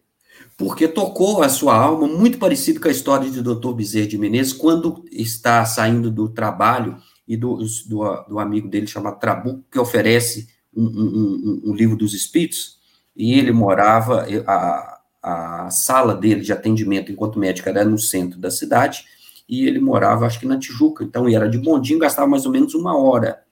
[0.56, 3.72] porque tocou a sua alma, muito parecido com a história de Dr.
[3.72, 9.18] Bezerra de Menezes, quando está saindo do trabalho e do, do, do amigo dele chamado
[9.18, 12.78] Trabuco, que oferece um, um, um, um, livro dos espíritos,
[13.16, 14.91] e ele morava, a,
[15.22, 19.04] a sala dele de atendimento enquanto médico era no centro da cidade,
[19.48, 22.74] e ele morava, acho que na Tijuca, então era de bondinho, gastava mais ou menos
[22.74, 23.42] uma hora.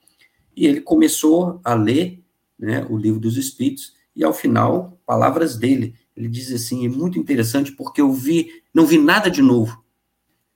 [0.56, 2.22] E ele começou a ler
[2.58, 7.18] né, o livro dos espíritos, e ao final, palavras dele, ele diz assim, é muito
[7.18, 9.82] interessante porque eu vi, não vi nada de novo,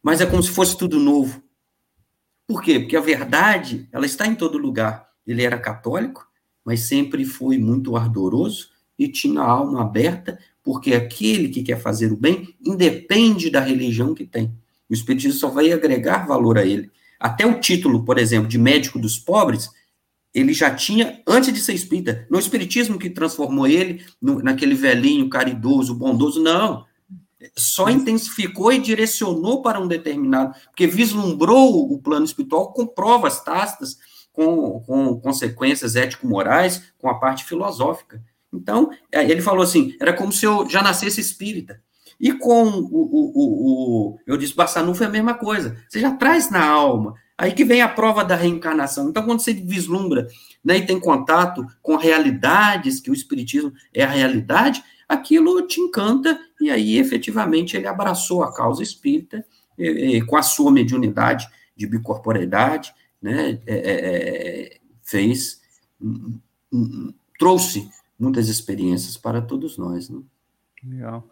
[0.02, 1.42] mas é como se fosse tudo novo.
[2.46, 2.78] Por quê?
[2.78, 5.08] Porque a verdade, ela está em todo lugar.
[5.26, 6.28] Ele era católico,
[6.62, 12.10] mas sempre foi muito ardoroso e tinha a alma aberta, porque aquele que quer fazer
[12.10, 14.50] o bem independe da religião que tem.
[14.88, 16.90] O Espiritismo só vai agregar valor a ele.
[17.20, 19.68] Até o título, por exemplo, de médico dos pobres,
[20.32, 22.26] ele já tinha antes de ser espírita.
[22.30, 26.84] No espiritismo que transformou ele no, naquele velhinho caridoso, bondoso, não.
[27.56, 33.98] Só intensificou e direcionou para um determinado, porque vislumbrou o plano espiritual com provas tácitas,
[34.32, 38.20] com, com consequências ético-morais, com a parte filosófica.
[38.56, 41.80] Então, é, ele falou assim: era como se eu já nascesse espírita.
[42.20, 45.76] E com o, o, o, o eu disse, Bassanufo é a mesma coisa.
[45.88, 49.08] Você já traz na alma Aí que vem a prova da reencarnação.
[49.08, 50.28] Então, quando você vislumbra
[50.64, 56.38] né, e tem contato com realidades, que o Espiritismo é a realidade, aquilo te encanta,
[56.60, 59.44] e aí, efetivamente, ele abraçou a causa espírita
[59.76, 65.60] e, e, com a sua mediunidade de bicorporeidade, né, é, é, é fez,
[66.00, 66.38] um,
[66.72, 70.08] um, trouxe muitas experiências para todos nós.
[70.08, 70.20] Né?
[70.84, 71.28] Legal.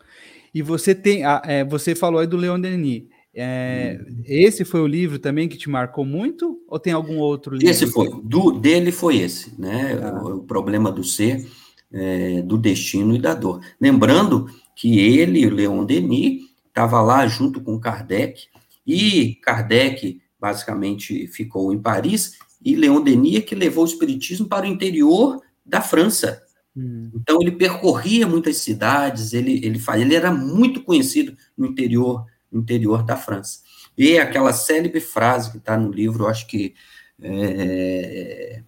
[0.55, 3.05] E você tem, é, você falou aí do Leon Denis.
[3.35, 6.61] É, esse foi o livro também que te marcou muito?
[6.68, 7.70] Ou tem algum outro livro?
[7.70, 9.99] Esse foi, do, dele foi esse, né?
[10.03, 10.22] Ah.
[10.22, 11.49] O, o, problema do ser,
[11.91, 13.61] é, do destino e da dor.
[13.80, 18.49] Lembrando que ele, Leon Denis, estava lá junto com Kardec,
[18.87, 24.66] e Kardec basicamente ficou em Paris, e Leon Denis é que levou o espiritismo para
[24.66, 26.43] o interior da França.
[26.77, 27.11] Hum.
[27.14, 33.16] Então ele percorria muitas cidades, ele, ele, ele era muito conhecido no interior interior da
[33.16, 33.61] França.
[33.97, 36.75] E aquela célebre frase que está no livro, acho que
[37.20, 38.62] é,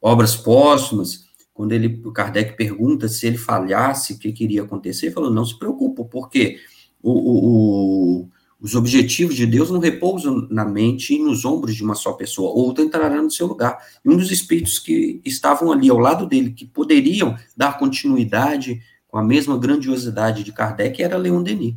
[0.00, 5.14] Obras Póstumas, quando ele, o Kardec pergunta se ele falhasse, o que queria acontecer, ele
[5.14, 6.58] falou, não se preocupe, porque
[7.02, 7.12] o,
[8.22, 8.30] o,
[8.60, 12.52] os objetivos de Deus não repousam na mente e nos ombros de uma só pessoa,
[12.52, 13.78] outra entrará no seu lugar.
[14.04, 19.18] E um dos espíritos que estavam ali ao lado dele, que poderiam dar continuidade com
[19.18, 21.76] a mesma grandiosidade de Kardec, era Leon Denis.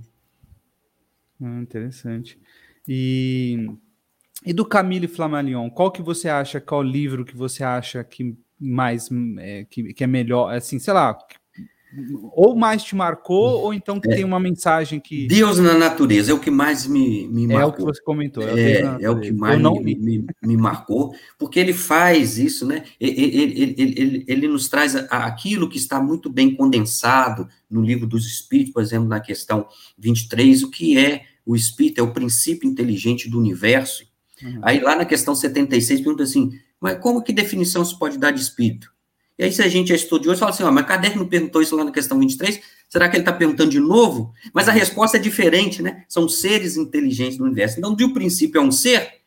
[1.42, 2.40] Ah, interessante.
[2.88, 3.70] E,
[4.46, 9.10] e do Camille Flammarion, qual que você acha, qual livro que você acha que mais
[9.38, 11.18] é, que, que é melhor, assim, sei lá,
[12.34, 15.28] ou mais te marcou, ou então que é, tem uma mensagem que.
[15.28, 17.62] Deus na natureza é o que mais me, me marcou.
[17.62, 18.44] É o que você comentou.
[18.44, 22.84] É, é, é o que mais me, me, me, marcou, porque ele faz isso, né?
[23.00, 28.28] Ele, ele, ele, ele nos traz aquilo que está muito bem condensado no livro dos
[28.28, 29.68] Espíritos, por exemplo, na questão
[29.98, 34.04] 23, o que é o espírito, é o princípio inteligente do universo.
[34.44, 34.60] Uhum.
[34.62, 38.42] Aí lá na questão 76 pergunta assim, mas como que definição se pode dar de
[38.42, 38.92] espírito?
[39.40, 41.74] E aí, se a gente é estudioso, fala assim, ó, mas Kardec não perguntou isso
[41.74, 42.60] lá na questão 23,
[42.90, 44.34] será que ele está perguntando de novo?
[44.54, 46.04] Mas a resposta é diferente, né?
[46.10, 47.80] São seres inteligentes do universo.
[47.80, 49.22] Então, de um princípio é um ser,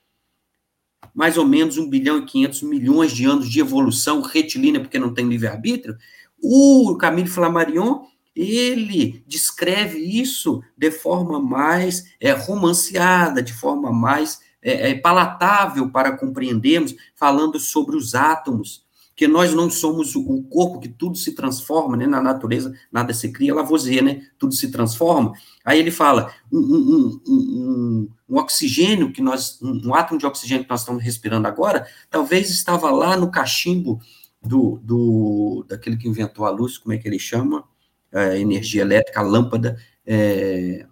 [1.15, 5.15] mais ou menos 1 bilhão e 500 milhões de anos de evolução retilínea, porque não
[5.15, 5.97] tem livre-arbítrio,
[6.43, 8.03] o Camille Flammarion,
[8.37, 16.19] ele descreve isso de forma mais é, romanceada, de forma mais é, é, palatável para
[16.19, 18.85] compreendermos, falando sobre os átomos,
[19.15, 22.07] que nós não somos o corpo que tudo se transforma, né?
[22.07, 24.27] Na natureza, nada se cria, Lavoisier, né?
[24.39, 25.33] Tudo se transforma.
[25.65, 30.71] Aí ele fala, um, um, um, um oxigênio que nós, um, átomo de oxigênio que
[30.71, 34.01] nós estamos respirando agora, talvez estava lá no cachimbo
[34.43, 37.65] do, do daquele que inventou a luz, como é que ele chama?
[38.13, 39.79] A energia elétrica, a lâmpada.
[40.07, 40.87] É...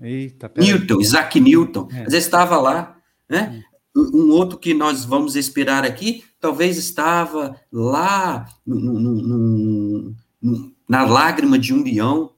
[0.00, 1.88] Eita, Newton, Isaac Newton.
[1.92, 2.04] É.
[2.04, 2.96] Mas estava lá,
[3.28, 3.64] né?
[3.96, 11.58] Um outro que nós vamos esperar aqui, talvez estava lá no, no, no, na lágrima
[11.58, 12.32] de um leão,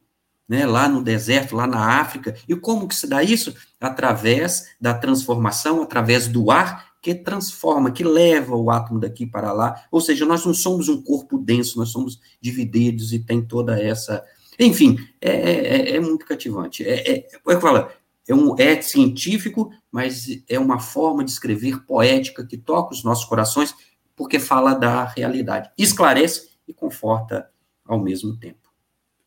[0.49, 2.37] né, lá no deserto, lá na África.
[2.49, 3.55] E como que se dá isso?
[3.81, 9.85] Através da transformação, através do ar que transforma, que leva o átomo daqui para lá.
[9.91, 14.23] Ou seja, nós não somos um corpo denso, nós somos divididos e tem toda essa.
[14.59, 16.85] Enfim, é, é, é, é muito cativante.
[16.85, 17.89] É, é, eu falo,
[18.29, 23.25] é, um, é científico, mas é uma forma de escrever poética que toca os nossos
[23.25, 23.75] corações,
[24.21, 25.71] porque fala da realidade.
[25.79, 27.49] Esclarece e conforta
[27.83, 28.69] ao mesmo tempo.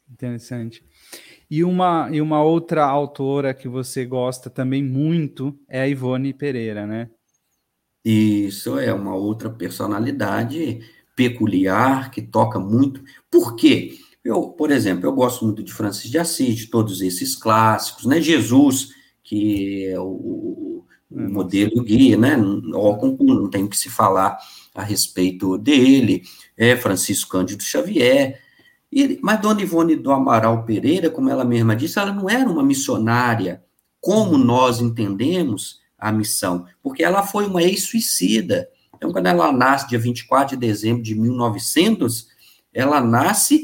[0.08, 0.86] Interessante.
[1.50, 6.86] E uma, e uma outra autora que você gosta também muito é a Ivone Pereira,
[6.86, 7.10] né?
[8.06, 10.82] Isso é uma outra personalidade
[11.16, 13.04] peculiar que toca muito.
[13.32, 13.98] Por quê?
[14.24, 18.22] Eu, por exemplo, eu gosto muito de Francis de Assis, de todos esses clássicos, né?
[18.22, 18.90] Jesus,
[19.24, 20.86] que é o, o
[21.20, 22.38] é, modelo guia, né?
[22.38, 22.62] Não,
[23.20, 24.38] não tem que se falar
[24.74, 26.24] a respeito dele,
[26.58, 28.42] é Francisco Cândido Xavier.
[28.92, 32.64] E, mas Dona Ivone do Amaral Pereira, como ela mesma disse, ela não era uma
[32.64, 33.64] missionária
[34.00, 38.68] como nós entendemos a missão, porque ela foi uma ex-suicida.
[38.94, 42.28] Então, quando ela nasce, dia 24 de dezembro de 1900,
[42.74, 43.64] ela nasce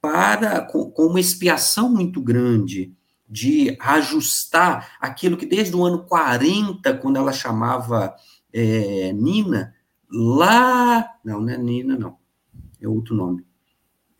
[0.00, 2.92] para com, com uma expiação muito grande
[3.28, 8.14] de ajustar aquilo que desde o ano 40, quando ela chamava
[8.52, 9.74] é, Nina,
[10.10, 11.14] lá.
[11.24, 12.16] Não, não é Nina, não.
[12.80, 13.44] É outro nome.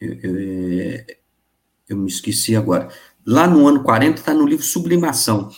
[0.01, 1.05] Eu, eu,
[1.89, 2.89] eu me esqueci agora.
[3.25, 5.51] Lá no ano 40 está no livro Sublimação.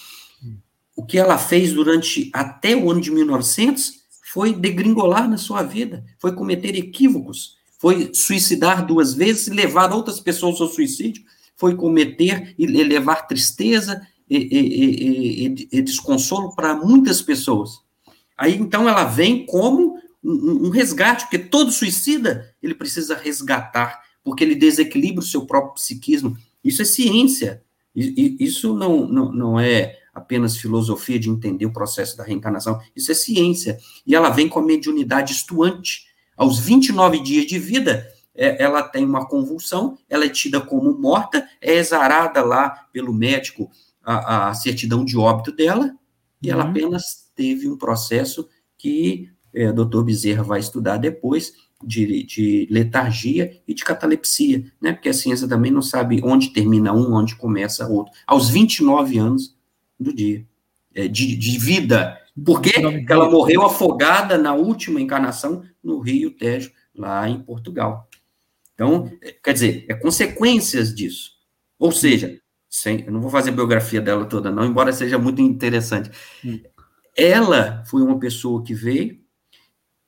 [0.96, 3.98] O que ela fez durante até o ano de 1900
[4.32, 10.20] foi degringolar na sua vida, foi cometer equívocos, foi suicidar duas vezes e levar outras
[10.20, 11.22] pessoas ao suicídio,
[11.56, 17.80] foi cometer e levar tristeza e, e, e, e desconsolo para muitas pessoas.
[18.36, 19.97] Aí então ela vem como
[20.28, 25.74] um, um, resgate, porque todo suicida ele precisa resgatar, porque ele desequilibra o seu próprio
[25.74, 26.36] psiquismo.
[26.62, 27.62] Isso é ciência.
[27.94, 32.80] Isso não, não, não é apenas filosofia de entender o processo da reencarnação.
[32.94, 33.78] Isso é ciência.
[34.06, 36.06] E ela vem com a mediunidade estuante.
[36.36, 41.48] Aos 29 dias de vida, é, ela tem uma convulsão, ela é tida como morta,
[41.60, 43.68] é exarada lá pelo médico
[44.04, 45.92] a, a certidão de óbito dela,
[46.40, 46.70] e ela uhum.
[46.70, 53.72] apenas teve um processo que é, doutor Bezerra vai estudar depois, de, de, letargia e
[53.72, 54.92] de catalepsia, né?
[54.92, 58.12] Porque a ciência também não sabe onde termina um, onde começa outro.
[58.26, 59.56] Aos 29 anos
[59.98, 60.44] do dia,
[60.94, 62.18] é, de, de vida.
[62.44, 62.72] Por quê?
[62.80, 68.08] Porque ela morreu afogada na última encarnação no Rio Tejo, lá em Portugal.
[68.74, 71.32] Então, é, quer dizer, é consequências disso.
[71.78, 75.40] Ou seja, sem, eu não vou fazer a biografia dela toda, não, embora seja muito
[75.40, 76.10] interessante.
[76.44, 76.60] Hum.
[77.16, 79.18] Ela foi uma pessoa que veio,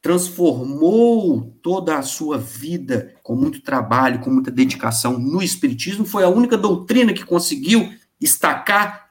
[0.02, 6.28] transformou toda a sua vida com muito trabalho, com muita dedicação no Espiritismo, foi a
[6.28, 9.10] única doutrina que conseguiu destacar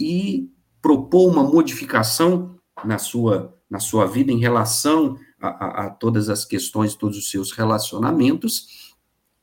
[0.00, 6.28] e propor uma modificação na sua, na sua vida em relação a, a, a todas
[6.28, 8.92] as questões, todos os seus relacionamentos.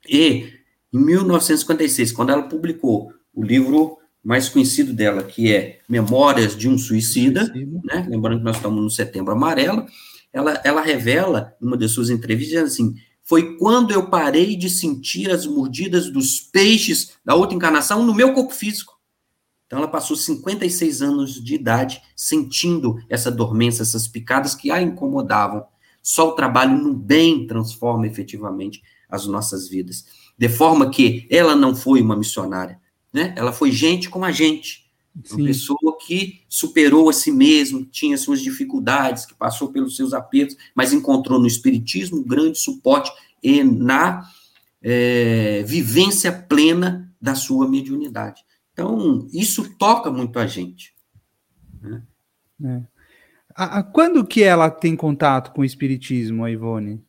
[0.08, 0.52] E,
[0.92, 6.76] em 1956, quando ela publicou o livro mais conhecido dela, que é Memórias de um
[6.76, 7.80] Suicida, Suicida.
[7.84, 8.06] Né?
[8.08, 9.86] lembrando que nós estamos no Setembro Amarelo,
[10.32, 15.46] ela, ela revela, numa de suas entrevistas, assim, foi quando eu parei de sentir as
[15.46, 18.98] mordidas dos peixes da outra encarnação no meu corpo físico.
[19.66, 25.64] Então, ela passou 56 anos de idade sentindo essa dormência, essas picadas que a incomodavam.
[26.02, 30.06] Só o trabalho no bem transforma efetivamente as nossas vidas.
[30.36, 32.80] De forma que ela não foi uma missionária,
[33.12, 33.32] né?
[33.36, 34.79] Ela foi gente como a gente.
[35.24, 35.36] Sim.
[35.36, 40.56] Uma pessoa que superou a si mesmo, tinha suas dificuldades, que passou pelos seus apertos,
[40.74, 43.10] mas encontrou no Espiritismo um grande suporte
[43.42, 44.24] e na
[44.82, 48.42] é, vivência plena da sua mediunidade.
[48.72, 50.94] Então, isso toca muito a gente.
[51.82, 52.02] Né?
[52.64, 52.82] É.
[53.54, 57.02] A, a, quando que ela tem contato com o Espiritismo, a Ivone?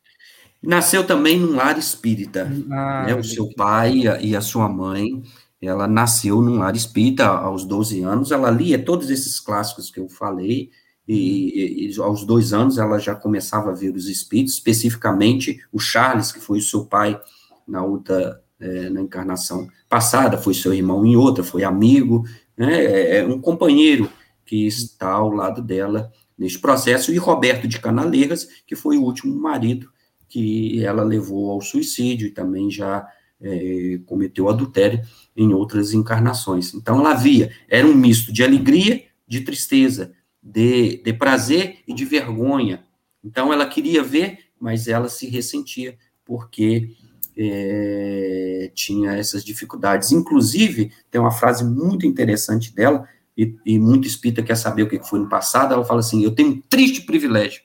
[0.62, 2.50] Nasceu também num lar espírita.
[2.70, 3.14] Ah, né?
[3.14, 5.22] O seu pai e a, e a, sua mãe,
[5.62, 10.08] ela nasceu num lar espírita aos 12 anos, ela lia todos esses clássicos que eu
[10.08, 10.70] falei,
[11.06, 16.32] e, e, aos dois anos ela já começava a ver os espíritos, especificamente o Charles,
[16.32, 17.20] que foi o seu pai
[17.66, 22.24] na outra, é, na encarnação passada, foi seu irmão em outra, foi amigo,
[22.56, 24.10] né, é, é um companheiro
[24.44, 29.34] que está ao lado dela neste processo, e Roberto de Canaleiras, que foi o último
[29.40, 29.88] marido
[30.28, 33.06] que ela levou ao suicídio e também já
[33.42, 35.02] é, cometeu adultério
[35.36, 36.72] em outras encarnações.
[36.74, 40.12] Então ela via, era um misto de alegria, de tristeza,
[40.42, 42.84] de, de prazer e de vergonha.
[43.24, 46.90] Então ela queria ver, mas ela se ressentia, porque
[47.36, 50.12] é, tinha essas dificuldades.
[50.12, 55.02] Inclusive, tem uma frase muito interessante dela, e, e muito espírita quer saber o que
[55.02, 57.62] foi no passado, ela fala assim, eu tenho um triste privilégio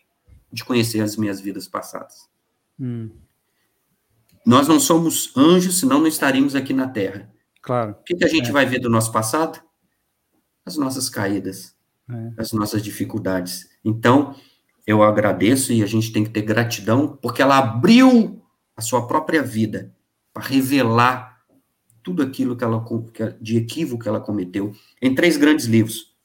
[0.51, 2.29] de conhecer as minhas vidas passadas.
[2.79, 3.09] Hum.
[4.47, 7.29] Nós não somos anjos, senão não estaríamos aqui na Terra.
[7.61, 7.91] Claro.
[7.91, 8.51] O que, que a gente é.
[8.53, 9.61] vai ver do nosso passado?
[10.65, 11.75] As nossas caídas,
[12.09, 12.31] é.
[12.37, 13.67] as nossas dificuldades.
[13.83, 14.33] Então,
[14.85, 18.41] eu agradeço e a gente tem que ter gratidão, porque ela abriu
[18.73, 19.93] a sua própria vida
[20.33, 21.41] para revelar
[22.01, 22.81] tudo aquilo que ela
[23.41, 26.15] de equívoco que ela cometeu em três grandes livros,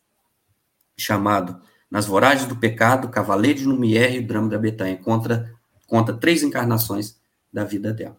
[0.97, 1.61] chamado
[1.91, 5.53] Nas Voragens do Pecado, Cavaleiro de Lumière e o Drama da Betanha, contra,
[5.89, 7.21] conta três encarnações
[7.53, 8.19] da vida dela.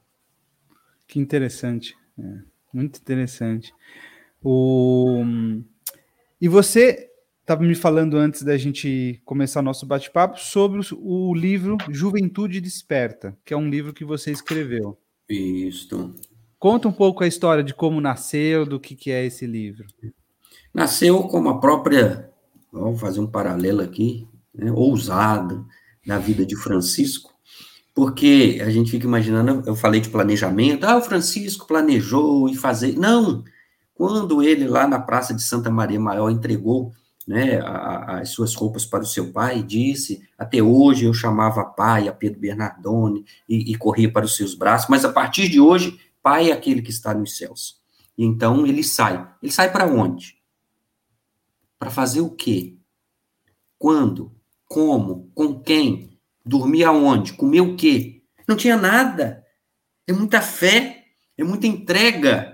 [1.08, 2.40] Que interessante, é,
[2.74, 3.74] muito interessante.
[4.42, 5.24] O...
[6.40, 7.10] E você
[7.42, 13.54] estava me falando antes da gente começar nosso bate-papo sobre o livro Juventude Desperta, que
[13.54, 14.98] é um livro que você escreveu.
[15.30, 16.16] Isso.
[16.58, 19.86] Conta um pouco a história de como nasceu, do que, que é esse livro.
[20.74, 22.32] Nasceu como a própria,
[22.72, 25.68] vamos fazer um paralelo aqui, né, ousado,
[26.06, 27.33] da vida de Francisco,
[27.94, 32.98] porque a gente fica imaginando, eu falei de planejamento, ah, o Francisco planejou e fazer.
[32.98, 33.44] Não!
[33.94, 36.91] Quando ele, lá na Praça de Santa Maria Maior, entregou
[37.28, 42.08] né, a, as suas roupas para o seu pai, disse: Até hoje eu chamava pai
[42.08, 46.00] a Pedro Bernardone e, e corria para os seus braços, mas a partir de hoje,
[46.22, 47.80] pai é aquele que está nos céus.
[48.18, 49.28] E então ele sai.
[49.41, 50.36] Ele sai para onde?
[51.78, 52.76] Para fazer o quê?
[53.78, 54.32] Quando?
[54.66, 55.30] Como?
[55.36, 56.12] Com quem?
[56.46, 57.34] Dormir aonde?
[57.34, 58.22] Comer o quê?
[58.48, 59.44] Não tinha nada.
[60.08, 61.06] É muita fé,
[61.38, 62.54] é muita entrega.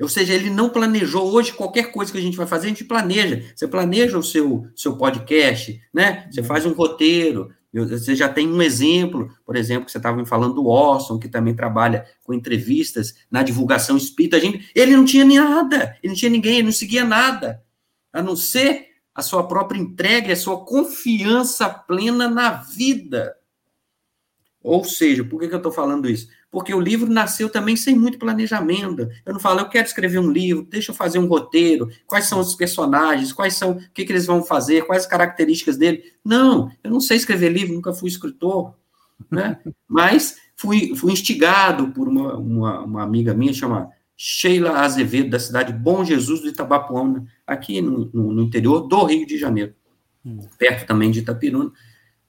[0.00, 2.84] Ou seja, ele não planejou hoje qualquer coisa que a gente vai fazer, a gente
[2.84, 3.42] planeja.
[3.54, 6.28] Você planeja o seu, seu podcast, né?
[6.30, 7.50] Você faz um roteiro.
[7.72, 11.28] Você já tem um exemplo, por exemplo, que você estava me falando do Orson, que
[11.28, 14.36] também trabalha com entrevistas na divulgação espírita.
[14.36, 17.62] A gente, ele não tinha nada, ele não tinha ninguém, ele não seguia nada,
[18.12, 23.36] a não ser a sua própria entrega, a sua confiança plena na vida.
[24.62, 26.28] Ou seja, por que, que eu estou falando isso?
[26.50, 29.08] Porque o livro nasceu também sem muito planejamento.
[29.26, 32.38] Eu não falo, eu quero escrever um livro, deixa eu fazer um roteiro, quais são
[32.38, 36.04] os personagens, quais são, o que, que eles vão fazer, quais as características dele.
[36.24, 38.74] Não, eu não sei escrever livro, nunca fui escritor,
[39.30, 39.58] né?
[39.88, 45.72] Mas fui, fui instigado por uma, uma, uma amiga minha chamada Sheila Azevedo, da cidade
[45.72, 49.74] de Bom Jesus do Itabapuã, aqui no, no, no interior do Rio de Janeiro,
[50.24, 50.40] hum.
[50.58, 51.72] perto também de Itapiruna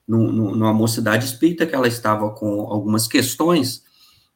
[0.06, 3.82] no, no, numa mocidade espírita que ela estava com algumas questões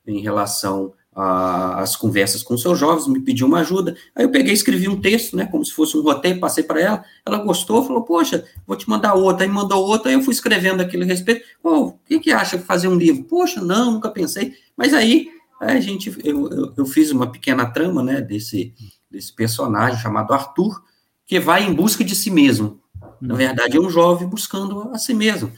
[0.07, 3.97] em relação às conversas com seus jovens, me pediu uma ajuda.
[4.15, 6.81] Aí eu peguei e escrevi um texto, né, como se fosse um roteiro, passei para
[6.81, 7.05] ela.
[7.27, 9.45] Ela gostou, falou: Poxa, vou te mandar outra.
[9.45, 11.45] Aí mandou outra, aí eu fui escrevendo aquilo a respeito.
[11.63, 13.25] Oh, o que, que acha fazer um livro?
[13.25, 14.55] Poxa, não, nunca pensei.
[14.77, 15.29] Mas aí
[15.61, 18.75] a gente, eu, eu, eu fiz uma pequena trama, né, desse,
[19.11, 20.83] desse personagem chamado Arthur,
[21.27, 22.81] que vai em busca de si mesmo.
[23.21, 25.53] Na verdade, é um jovem buscando a si mesmo.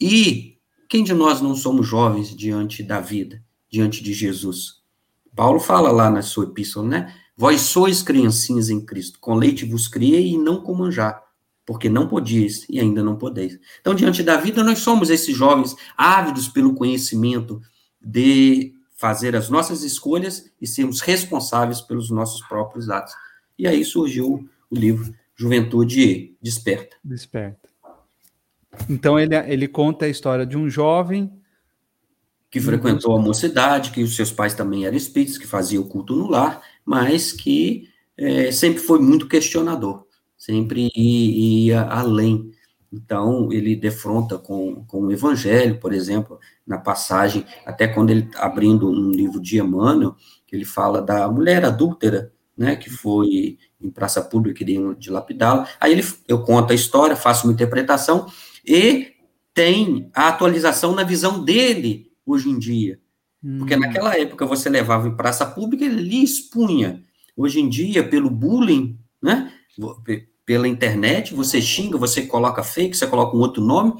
[0.00, 0.58] E
[0.88, 4.82] quem de nós não somos jovens diante da vida, diante de Jesus?
[5.34, 7.14] Paulo fala lá na sua epístola, né?
[7.36, 11.22] Vós sois criancinhas em Cristo, com leite vos criei e não com manjar,
[11.66, 13.58] porque não podias e ainda não podeis.
[13.80, 17.60] Então, diante da vida, nós somos esses jovens ávidos pelo conhecimento
[18.00, 23.14] de fazer as nossas escolhas e sermos responsáveis pelos nossos próprios atos.
[23.58, 26.96] E aí surgiu o livro Juventude Desperta.
[27.04, 27.68] Desperta.
[28.88, 31.30] Então ele, ele conta a história de um jovem
[32.50, 36.14] que frequentou a mocidade, que os seus pais também eram espíritos, que fazia o culto
[36.16, 40.06] no lar, mas que é, sempre foi muito questionador,
[40.38, 42.50] sempre ia, além.
[42.92, 48.88] Então, ele defronta com, com o evangelho, por exemplo, na passagem, até quando ele, abrindo
[48.88, 50.16] um livro de Emmanuel,
[50.46, 55.68] que ele fala da mulher adúltera, né, que foi em praça pública, queriam dilapidá-la.
[55.78, 58.26] Aí ele, eu conto a história, faço uma interpretação
[58.64, 59.12] e
[59.52, 62.98] tem a atualização na visão dele hoje em dia.
[63.42, 63.58] Hum.
[63.58, 67.02] Porque naquela época você levava em praça pública, ele lhe expunha.
[67.36, 69.52] Hoje em dia, pelo bullying, né,
[70.46, 73.94] pela internet, você xinga, você coloca fake, você coloca um outro nome,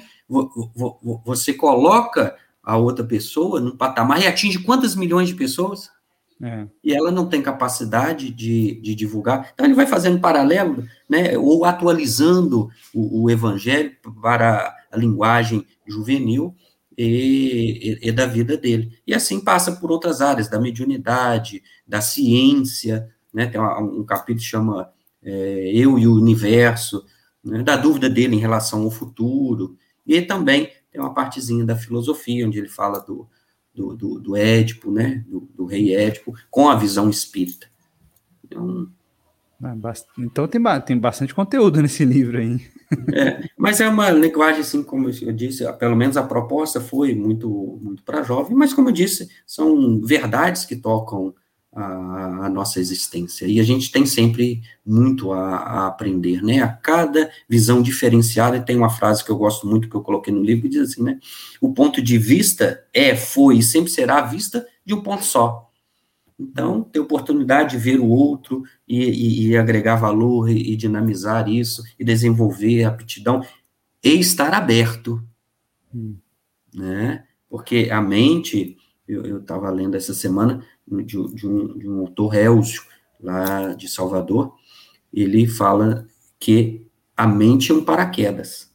[1.25, 5.91] você coloca a outra pessoa num patamar e atinge quantas milhões de pessoas?
[6.41, 6.67] É.
[6.85, 9.51] E ela não tem capacidade de, de, divulgar.
[9.53, 16.55] Então, ele vai fazendo paralelo, né, ou atualizando o, o evangelho para a linguagem juvenil
[16.97, 18.99] e, e, e, da vida dele.
[19.07, 24.39] E assim passa por outras áreas, da mediunidade, da ciência, né, tem um, um capítulo
[24.39, 24.91] que chama
[25.27, 27.05] é, Eu e o Universo,
[27.45, 32.47] né, da dúvida dele em relação ao futuro, e também tem uma partezinha da filosofia,
[32.47, 33.29] onde ele fala do,
[33.75, 37.67] do, do, do Édipo, né, do, do, rei Édipo, com a visão espírita.
[38.45, 38.89] Então,
[39.63, 39.75] ah,
[40.19, 42.61] então tem, tem bastante conteúdo nesse livro aí.
[43.15, 47.81] É, mas é uma linguagem, assim, como eu disse, pelo menos a proposta foi muito,
[47.83, 51.35] muito para jovem, mas como eu disse, são verdades que tocam
[51.77, 53.47] a, a, nossa existência.
[53.47, 56.63] E a gente tem sempre muito a, a, aprender, né?
[56.63, 60.43] A cada visão diferenciada, tem uma frase que eu gosto muito, que eu coloquei no
[60.43, 61.19] livro, que diz assim, né?
[61.61, 65.71] O ponto de vista é, foi e sempre será a vista de um ponto só.
[66.39, 71.47] Então, ter oportunidade de ver o outro e, e, e agregar valor e, e, dinamizar
[71.49, 73.43] isso, e desenvolver a aptidão,
[74.03, 75.23] e estar aberto,
[75.95, 76.17] hum.
[76.75, 77.25] né?
[77.51, 82.33] Porque a mente, eu estava lendo essa semana, de, de, um, de um autor
[83.21, 84.55] lá de Salvador,
[85.13, 86.07] ele fala
[86.39, 88.71] que a mente é um paraquedas.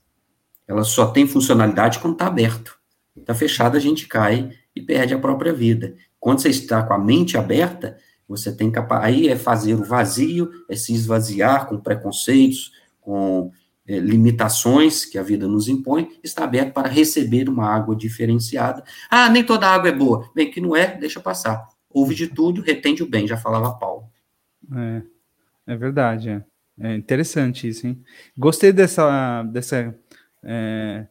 [0.67, 2.77] Ela só tem funcionalidade quando está aberto.
[3.15, 5.95] Está fechado, a gente cai e perde a própria vida.
[6.19, 7.97] Quando você está com a mente aberta,
[8.27, 9.03] você tem capaz.
[9.03, 13.51] Aí é fazer o vazio, é se esvaziar com preconceitos, com
[13.85, 18.83] é, limitações que a vida nos impõe, está aberto para receber uma água diferenciada.
[19.09, 20.29] Ah, nem toda água é boa.
[20.33, 24.05] Bem, que não é, deixa passar ouve de tudo, retende o bem, já falava Paulo.
[24.75, 25.01] É,
[25.73, 26.43] é verdade, é.
[26.79, 28.01] é interessante isso, hein?
[28.37, 29.95] Gostei dessa, dessa,
[30.43, 31.07] é,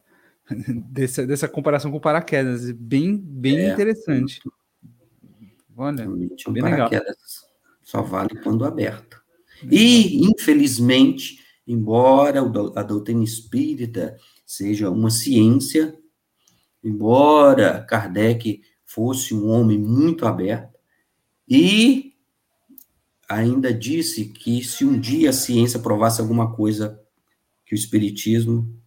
[0.89, 4.41] dessa, dessa comparação com paraquedas, bem, bem é, interessante.
[5.75, 7.15] Olha, um bem paraquedas legal.
[7.81, 9.21] só vale quando aberto.
[9.69, 12.41] E, infelizmente, embora
[12.75, 15.95] a doutrina espírita seja uma ciência,
[16.83, 18.61] embora Kardec
[18.93, 20.77] fosse um homem muito aberto,
[21.47, 22.13] e
[23.27, 27.01] ainda disse que se um dia a ciência provasse alguma coisa
[27.65, 28.77] que o espiritismo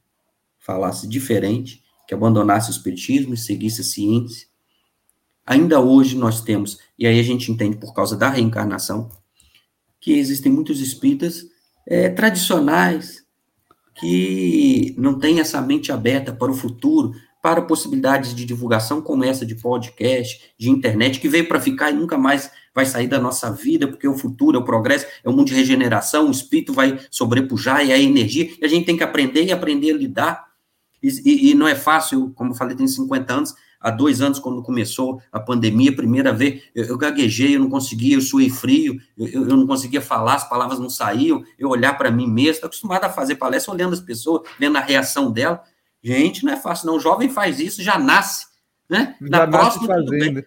[0.58, 4.46] falasse diferente, que abandonasse o espiritismo e seguisse a ciência,
[5.46, 9.10] ainda hoje nós temos, e aí a gente entende por causa da reencarnação,
[9.98, 11.46] que existem muitos espíritas
[11.86, 13.24] é, tradicionais
[13.94, 17.14] que não têm essa mente aberta para o futuro,
[17.44, 21.92] para possibilidades de divulgação como essa de podcast, de internet, que veio para ficar e
[21.92, 25.32] nunca mais vai sair da nossa vida, porque o futuro, é o progresso, é um
[25.34, 29.02] mundo de regeneração, o espírito vai sobrepujar e a energia, e a gente tem que
[29.02, 30.44] aprender e aprender a lidar.
[31.02, 34.38] E, e, e não é fácil, como eu falei, tem 50 anos, há dois anos,
[34.38, 38.98] quando começou a pandemia, primeira vez, eu, eu gaguejei, eu não conseguia, eu suei frio,
[39.18, 42.68] eu, eu, não conseguia falar, as palavras não saíam, eu olhar para mim mesmo, estou
[42.68, 45.62] acostumado a fazer palestra olhando as pessoas, vendo a reação dela,
[46.04, 46.96] Gente, não é fácil, não.
[46.96, 48.44] O jovem faz isso, já nasce.
[48.88, 49.16] Né?
[49.18, 50.44] Já Na próxima, fazendo.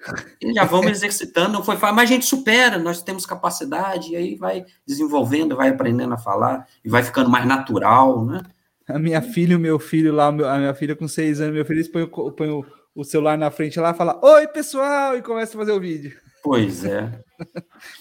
[0.53, 4.35] já vamos exercitando, não foi fácil, mas a gente supera, nós temos capacidade, e aí
[4.35, 8.43] vai desenvolvendo, vai aprendendo a falar, e vai ficando mais natural, né?
[8.87, 11.65] A minha filha e o meu filho lá, a minha filha com seis anos, meu
[11.65, 15.23] filho, eles põem, põem o, o, celular na frente lá e fala, oi, pessoal, e
[15.23, 16.15] começa a fazer o vídeo.
[16.43, 17.11] Pois é.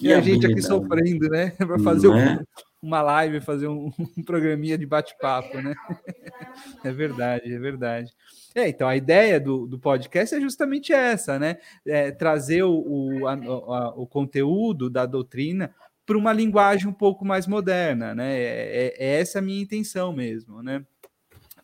[0.01, 1.51] e, e a, gente aqui sofrendo, né?
[1.59, 2.39] Para fazer o, é?
[2.83, 5.74] Uma live, fazer um, um programinha de bate-papo, né?
[6.85, 8.12] é verdade, é verdade.
[8.55, 11.59] É, então a ideia do, do podcast é justamente essa, né?
[11.87, 15.74] É, trazer o, o, a, a, o conteúdo da doutrina
[16.07, 18.39] para uma linguagem um pouco mais moderna, né?
[18.39, 20.85] É, é, é essa a minha intenção mesmo, né?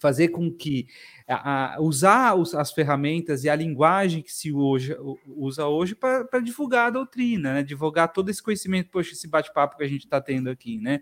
[0.02, 0.88] Fazer com que
[1.28, 4.96] a, a usar os, as ferramentas e a linguagem que se hoje,
[5.26, 7.62] usa hoje para divulgar a doutrina, né?
[7.62, 11.00] divulgar todo esse conhecimento, poxa, esse bate-papo que a gente está tendo aqui, né?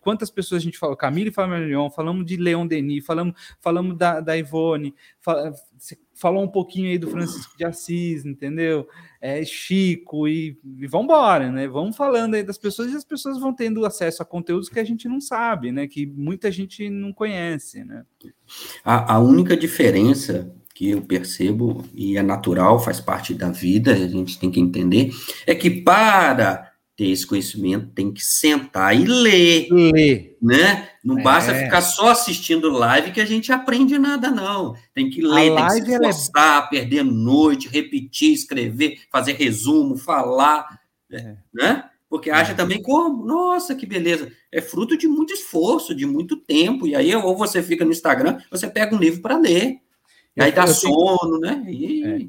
[0.00, 4.36] Quantas pessoas a gente falou, Camille Famelion, falamos de Leon Denis, falamos, falamos da, da
[4.36, 5.52] Ivone, fal,
[6.14, 8.86] falou um pouquinho aí do Francisco de Assis, entendeu?
[9.20, 11.66] É Chico e, e vamos embora, né?
[11.68, 14.84] Vamos falando aí das pessoas e as pessoas vão tendo acesso a conteúdos que a
[14.84, 15.86] gente não sabe, né?
[15.86, 18.04] Que muita gente não conhece, né?
[18.84, 24.08] A, a única diferença que eu percebo, e é natural, faz parte da vida, a
[24.08, 25.10] gente tem que entender,
[25.46, 26.71] é que para
[27.02, 29.66] ter esse conhecimento tem que sentar e ler.
[29.72, 30.36] Ler.
[30.40, 30.88] Né?
[31.04, 31.22] Não é.
[31.22, 34.76] basta ficar só assistindo live que a gente aprende nada, não.
[34.94, 36.68] Tem que ler, tem que se é esforçar, é...
[36.68, 40.64] perder noite, repetir, escrever, fazer resumo, falar.
[41.10, 41.34] É.
[41.52, 41.84] Né?
[42.08, 44.30] Porque acha também como, nossa, que beleza.
[44.52, 46.86] É fruto de muito esforço, de muito tempo.
[46.86, 49.78] E aí, ou você fica no Instagram, você pega um livro para ler.
[50.36, 51.64] E aí dá sono, né?
[51.66, 52.28] E...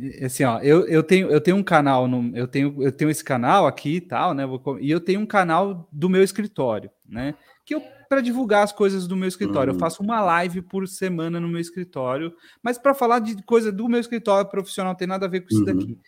[0.00, 0.26] É.
[0.26, 3.22] Assim, ó, eu, eu, tenho, eu tenho um canal, no, eu, tenho, eu tenho esse
[3.22, 4.44] canal aqui e tal, né?
[4.80, 7.34] E eu tenho um canal do meu escritório, né?
[7.64, 9.72] Que eu para divulgar as coisas do meu escritório.
[9.72, 9.76] Uhum.
[9.76, 12.32] Eu faço uma live por semana no meu escritório,
[12.62, 15.58] mas para falar de coisa do meu escritório profissional, tem nada a ver com isso
[15.60, 15.64] uhum.
[15.64, 15.98] daqui.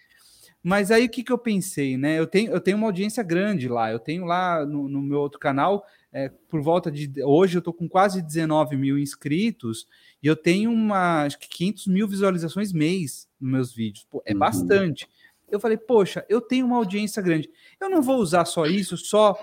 [0.63, 2.19] Mas aí o que, que eu pensei, né?
[2.19, 3.91] Eu tenho, eu tenho uma audiência grande lá.
[3.91, 7.11] Eu tenho lá no, no meu outro canal, é, por volta de.
[7.25, 9.87] Hoje eu tô com quase 19 mil inscritos
[10.23, 14.07] e eu tenho uma, acho que 500 mil visualizações mês nos meus vídeos.
[14.11, 14.39] Pô, é uhum.
[14.39, 15.09] bastante.
[15.49, 17.49] Eu falei, poxa, eu tenho uma audiência grande.
[17.81, 19.39] Eu não vou usar só isso só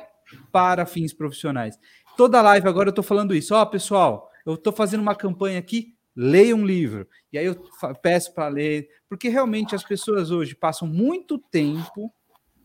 [0.52, 1.80] para fins profissionais.
[2.18, 3.56] Toda live agora eu tô falando isso.
[3.56, 7.08] Ó, oh, pessoal, eu tô fazendo uma campanha aqui leia um livro.
[7.32, 7.56] E aí eu
[8.02, 12.14] peço para ler, porque realmente as pessoas hoje passam muito tempo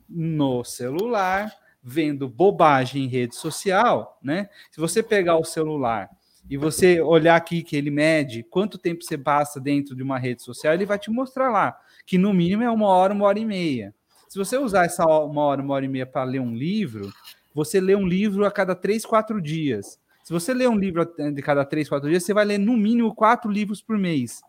[0.09, 1.53] no celular,
[1.83, 4.49] vendo bobagem em rede social, né?
[4.71, 6.09] Se você pegar o celular
[6.51, 10.43] e você olhar aqui que ele mede quanto tempo você passa dentro de uma rede
[10.43, 13.45] social, ele vai te mostrar lá que no mínimo é uma hora, uma hora e
[13.45, 13.95] meia.
[14.29, 17.13] Se você usar essa uma hora, uma hora e meia para ler um livro,
[17.55, 19.99] você lê um livro a cada três, quatro dias.
[20.23, 23.15] Se você lê um livro de cada três, quatro dias, você vai ler no mínimo
[23.15, 24.43] quatro livros por mês,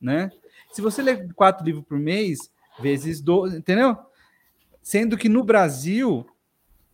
[0.00, 0.30] né?
[0.72, 3.96] Se você lê quatro livros por mês, vezes 12, entendeu?
[4.82, 6.26] Sendo que no Brasil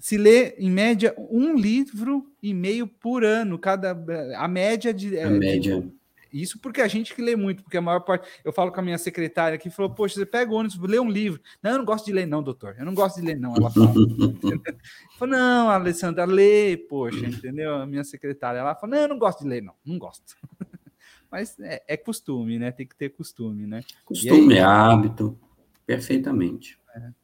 [0.04, 3.92] se lê em média um livro e meio por ano, cada
[4.36, 5.80] a média de a média.
[5.80, 5.90] De,
[6.30, 8.28] isso porque a gente que lê muito, porque a maior parte.
[8.44, 11.08] Eu falo com a minha secretária que falou: Poxa, você pega o ônibus, lê um
[11.08, 11.40] livro.
[11.62, 12.76] Não, eu não gosto de ler, não, doutor.
[12.78, 13.54] Eu não gosto de ler, não.
[13.56, 13.94] Ela fala.
[15.18, 17.74] falou: Não, Alessandra, lê, poxa, entendeu?
[17.76, 18.58] A minha secretária.
[18.58, 19.72] Ela falou: Não, eu não gosto de ler, não.
[19.86, 20.36] Não gosto.
[21.32, 22.70] Mas é, é costume, né?
[22.70, 23.80] Tem que ter costume, né?
[24.04, 25.38] Costume, aí, é hábito.
[25.86, 26.78] Perfeitamente.
[26.94, 27.23] É.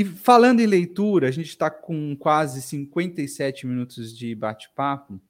[0.00, 5.20] E falando em leitura, a gente está com quase 57 minutos de bate-papo.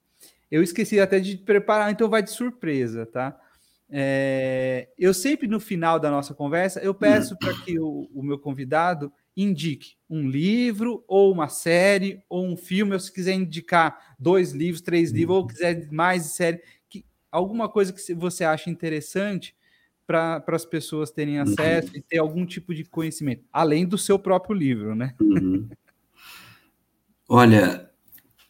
[0.49, 3.37] Eu esqueci até de preparar, então vai de surpresa, tá?
[3.89, 8.39] É, eu sempre no final da nossa conversa eu peço para que o, o, meu
[8.39, 14.53] convidado indique um livro ou uma série ou um filme, ou se quiser indicar dois
[14.53, 19.53] livros, três livros, ou quiser mais de série, que, alguma coisa que você acha interessante
[20.11, 21.43] para as pessoas terem uhum.
[21.43, 21.97] acesso uhum.
[21.97, 25.15] e ter algum tipo de conhecimento, além do seu próprio livro, né?
[25.21, 25.69] Uhum.
[27.29, 27.89] Olha,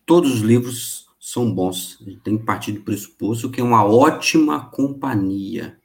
[0.05, 1.99] todos os livros são bons.
[2.01, 5.77] A gente tem que partir do pressuposto que é uma ótima companhia,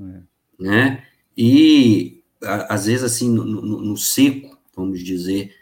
[0.00, 0.20] é.
[0.58, 1.04] né?
[1.36, 5.54] E a, às vezes assim no, no, no seco, vamos dizer,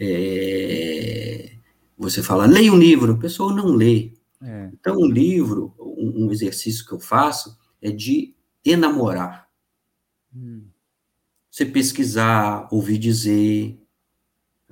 [0.00, 1.52] é,
[1.96, 4.12] você fala leia um livro, a pessoa não lê.
[4.42, 4.70] É.
[4.72, 8.34] Então um livro, um, um, exercício que eu faço é de
[8.64, 9.48] enamorar.
[10.34, 10.64] Hum.
[11.50, 13.78] Você pesquisar, ouvir dizer,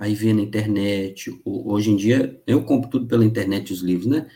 [0.01, 1.39] aí vê na internet.
[1.45, 4.27] Hoje em dia, eu compro tudo pela internet, os livros, né?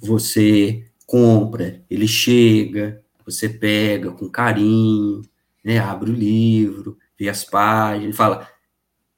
[0.00, 5.20] Você compra, ele chega, você pega com carinho,
[5.62, 5.78] né?
[5.78, 8.48] Abre o livro, vê as páginas, fala,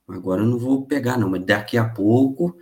[0.09, 2.57] agora eu não vou pegar não, mas daqui a pouco,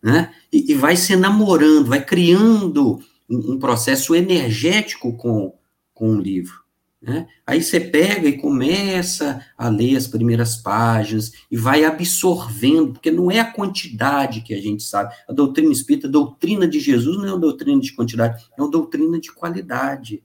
[0.00, 0.32] né?
[0.52, 5.57] E, e vai se namorando, vai criando um, um processo energético com,
[5.98, 6.62] com o livro.
[7.02, 7.26] Né?
[7.44, 13.30] Aí você pega e começa a ler as primeiras páginas e vai absorvendo, porque não
[13.30, 15.12] é a quantidade que a gente sabe.
[15.28, 18.70] A doutrina espírita, a doutrina de Jesus não é uma doutrina de quantidade, é uma
[18.70, 20.22] doutrina de qualidade.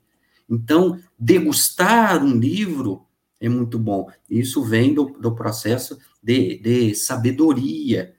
[0.47, 3.03] Então, degustar um livro
[3.41, 4.09] é muito bom.
[4.29, 8.13] Isso vem do, do processo de, de sabedoria.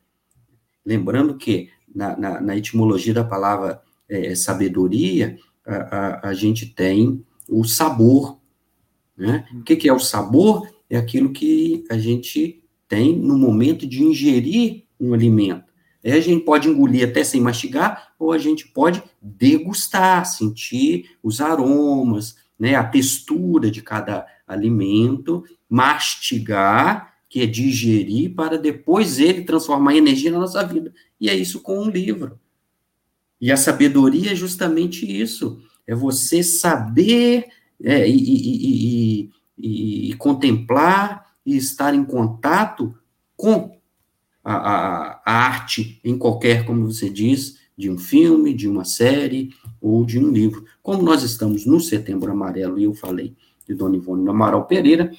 [0.84, 7.24] Lembrando que na, na, na etimologia da palavra é, sabedoria, a, a, a gente tem
[7.48, 8.38] o sabor
[9.16, 9.46] né?
[9.54, 10.68] O que, que é o sabor?
[10.90, 15.72] É aquilo que a gente tem no momento de ingerir um alimento.
[16.04, 21.40] Aí a gente pode engolir até sem mastigar, ou a gente pode degustar, sentir os
[21.40, 29.96] aromas, né, a textura de cada alimento, mastigar, que é digerir, para depois ele transformar
[29.96, 30.92] energia na nossa vida.
[31.18, 32.38] E é isso com um livro.
[33.40, 37.46] E a sabedoria é justamente isso: é você saber
[37.82, 42.94] é, e, e, e, e, contemplar e estar em contato
[43.36, 43.78] com
[44.42, 49.50] a, a, a, arte em qualquer, como você diz, de um filme, de uma série
[49.80, 50.64] ou de um livro.
[50.82, 53.34] Como nós estamos no Setembro Amarelo, e eu falei
[53.66, 55.12] de Dona Ivone Amaral Pereira,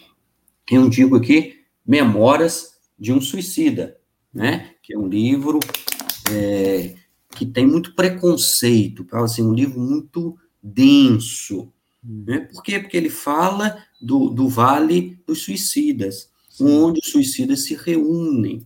[0.70, 3.97] eu digo aqui Memórias de um Suicida,
[4.34, 4.72] né?
[4.82, 5.59] que é um livro
[6.32, 6.95] é,
[7.32, 11.72] que tem muito preconceito, assim, um livro muito denso,
[12.03, 12.39] né?
[12.39, 12.80] Por quê?
[12.80, 16.66] Porque ele fala do, do Vale dos Suicidas, Sim.
[16.66, 18.66] onde os suicidas se reúnem.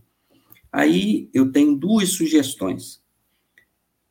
[0.72, 3.02] Aí eu tenho duas sugestões.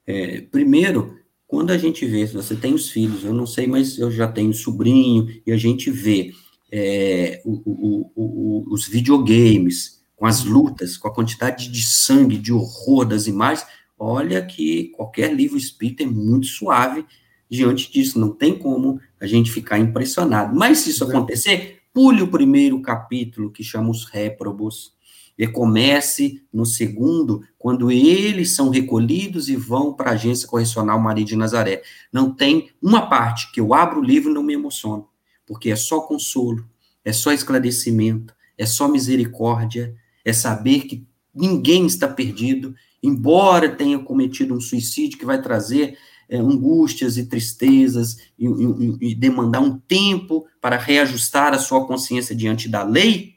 [0.06, 1.18] É, primeiro,
[1.48, 4.54] quando a gente vê, você tem os filhos, eu não sei, mas eu já tenho
[4.54, 6.34] sobrinho, e a gente vê
[6.72, 12.52] é, o, o, o, os videogames, com as lutas, com a quantidade de sangue, de
[12.52, 13.66] horror das imagens,
[13.98, 17.06] olha que qualquer livro espírita é muito suave
[17.50, 20.56] diante disso, não tem como a gente ficar impressionado.
[20.56, 24.94] Mas se isso acontecer, pule o primeiro capítulo, que chama os réprobos,
[25.40, 31.24] e comece no segundo, quando eles são recolhidos e vão para a agência correcional Maria
[31.24, 31.82] de Nazaré.
[32.12, 35.08] Não tem uma parte que eu abro o livro e não me emociono,
[35.48, 36.68] porque é só consolo,
[37.06, 39.96] é só esclarecimento, é só misericórdia,
[40.26, 45.98] é saber que ninguém está perdido, embora tenha cometido um suicídio que vai trazer
[46.30, 52.36] é, angústias e tristezas e, e, e demandar um tempo para reajustar a sua consciência
[52.36, 53.36] diante da lei,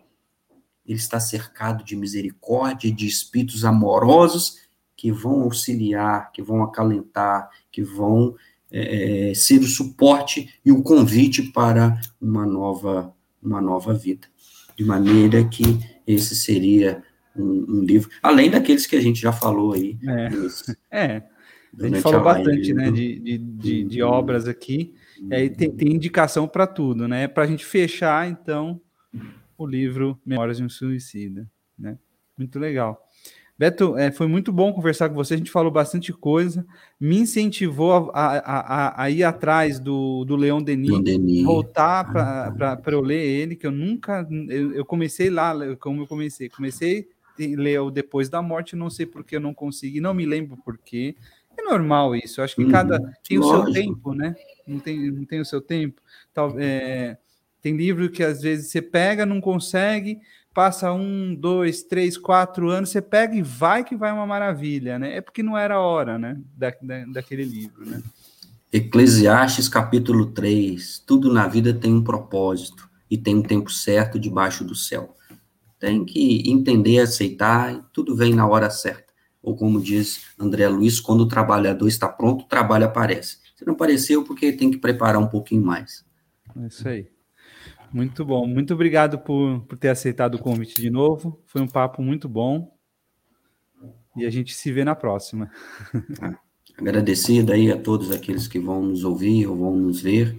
[0.86, 4.58] ele está cercado de misericórdia e de espíritos amorosos
[4.96, 8.36] que vão auxiliar, que vão acalentar, que vão
[8.70, 14.28] é, é, ser o suporte e o convite para uma nova, uma nova vida.
[14.76, 15.62] De maneira que
[16.06, 17.02] esse seria
[17.36, 19.98] um, um livro, além daqueles que a gente já falou aí.
[20.90, 21.22] É, é.
[21.78, 25.92] A gente falou bastante né, de, de, de, de, obras aqui, e aí tem, tem
[25.92, 27.26] indicação para tudo, né?
[27.26, 28.80] Para a gente fechar, então,
[29.56, 31.48] o livro Memórias de um Suicida.
[31.78, 31.98] Né?
[32.36, 33.08] Muito legal.
[33.58, 35.34] Beto, é, foi muito bom conversar com você.
[35.34, 36.66] A gente falou bastante coisa.
[36.98, 41.44] Me incentivou a, a, a, a ir atrás do, do Leon Denis, Denis.
[41.44, 44.26] voltar para eu ler ele, que eu nunca.
[44.48, 46.48] Eu, eu, comecei lá, como eu comecei.
[46.48, 47.08] Comecei
[47.38, 50.56] a ler o Depois da Morte, não sei porque eu não consegui, não me lembro
[50.56, 51.14] porquê.
[51.56, 52.40] É normal isso.
[52.40, 53.00] Eu acho que cada.
[53.00, 53.12] Uhum.
[53.26, 54.34] Tem o seu tempo, né?
[54.66, 56.00] Não tem, não tem o seu tempo.
[56.32, 57.16] Tal, é,
[57.60, 60.18] tem livro que às vezes você pega, não consegue,
[60.52, 65.16] passa um, dois, três, quatro anos, você pega e vai que vai uma maravilha, né?
[65.16, 66.38] É porque não era a hora, né?
[66.56, 68.02] Da, da, daquele livro, né?
[68.72, 74.64] Eclesiastes capítulo 3, tudo na vida tem um propósito e tem um tempo certo debaixo
[74.64, 75.14] do céu.
[75.78, 79.11] Tem que entender, aceitar, e tudo vem na hora certa.
[79.42, 83.38] Ou como diz André Luiz, quando o trabalhador está pronto, o trabalho aparece.
[83.56, 86.04] Se não apareceu, porque tem que preparar um pouquinho mais.
[86.56, 87.08] É isso aí.
[87.92, 88.46] Muito bom.
[88.46, 91.42] Muito obrigado por, por ter aceitado o convite de novo.
[91.46, 92.72] Foi um papo muito bom.
[94.16, 95.50] E a gente se vê na próxima.
[96.78, 100.36] Agradecido aí a todos aqueles que vão nos ouvir ou vão nos ver.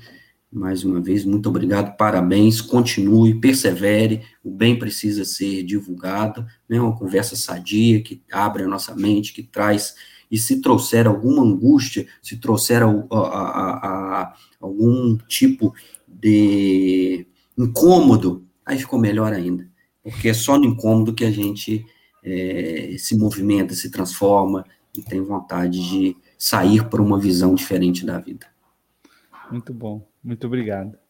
[0.54, 6.80] Mais uma vez, muito obrigado, parabéns, continue, persevere, o bem precisa ser divulgado, né?
[6.80, 9.96] Uma conversa sadia que abre a nossa mente, que traz,
[10.30, 15.74] e se trouxer alguma angústia, se trouxer a, a, a, algum tipo
[16.08, 17.26] de
[17.58, 19.68] incômodo, aí ficou melhor ainda.
[20.04, 21.84] Porque é só no incômodo que a gente
[22.24, 24.64] é, se movimenta, se transforma
[24.96, 28.46] e tem vontade de sair para uma visão diferente da vida.
[29.52, 31.03] Muito bom, muito obrigado.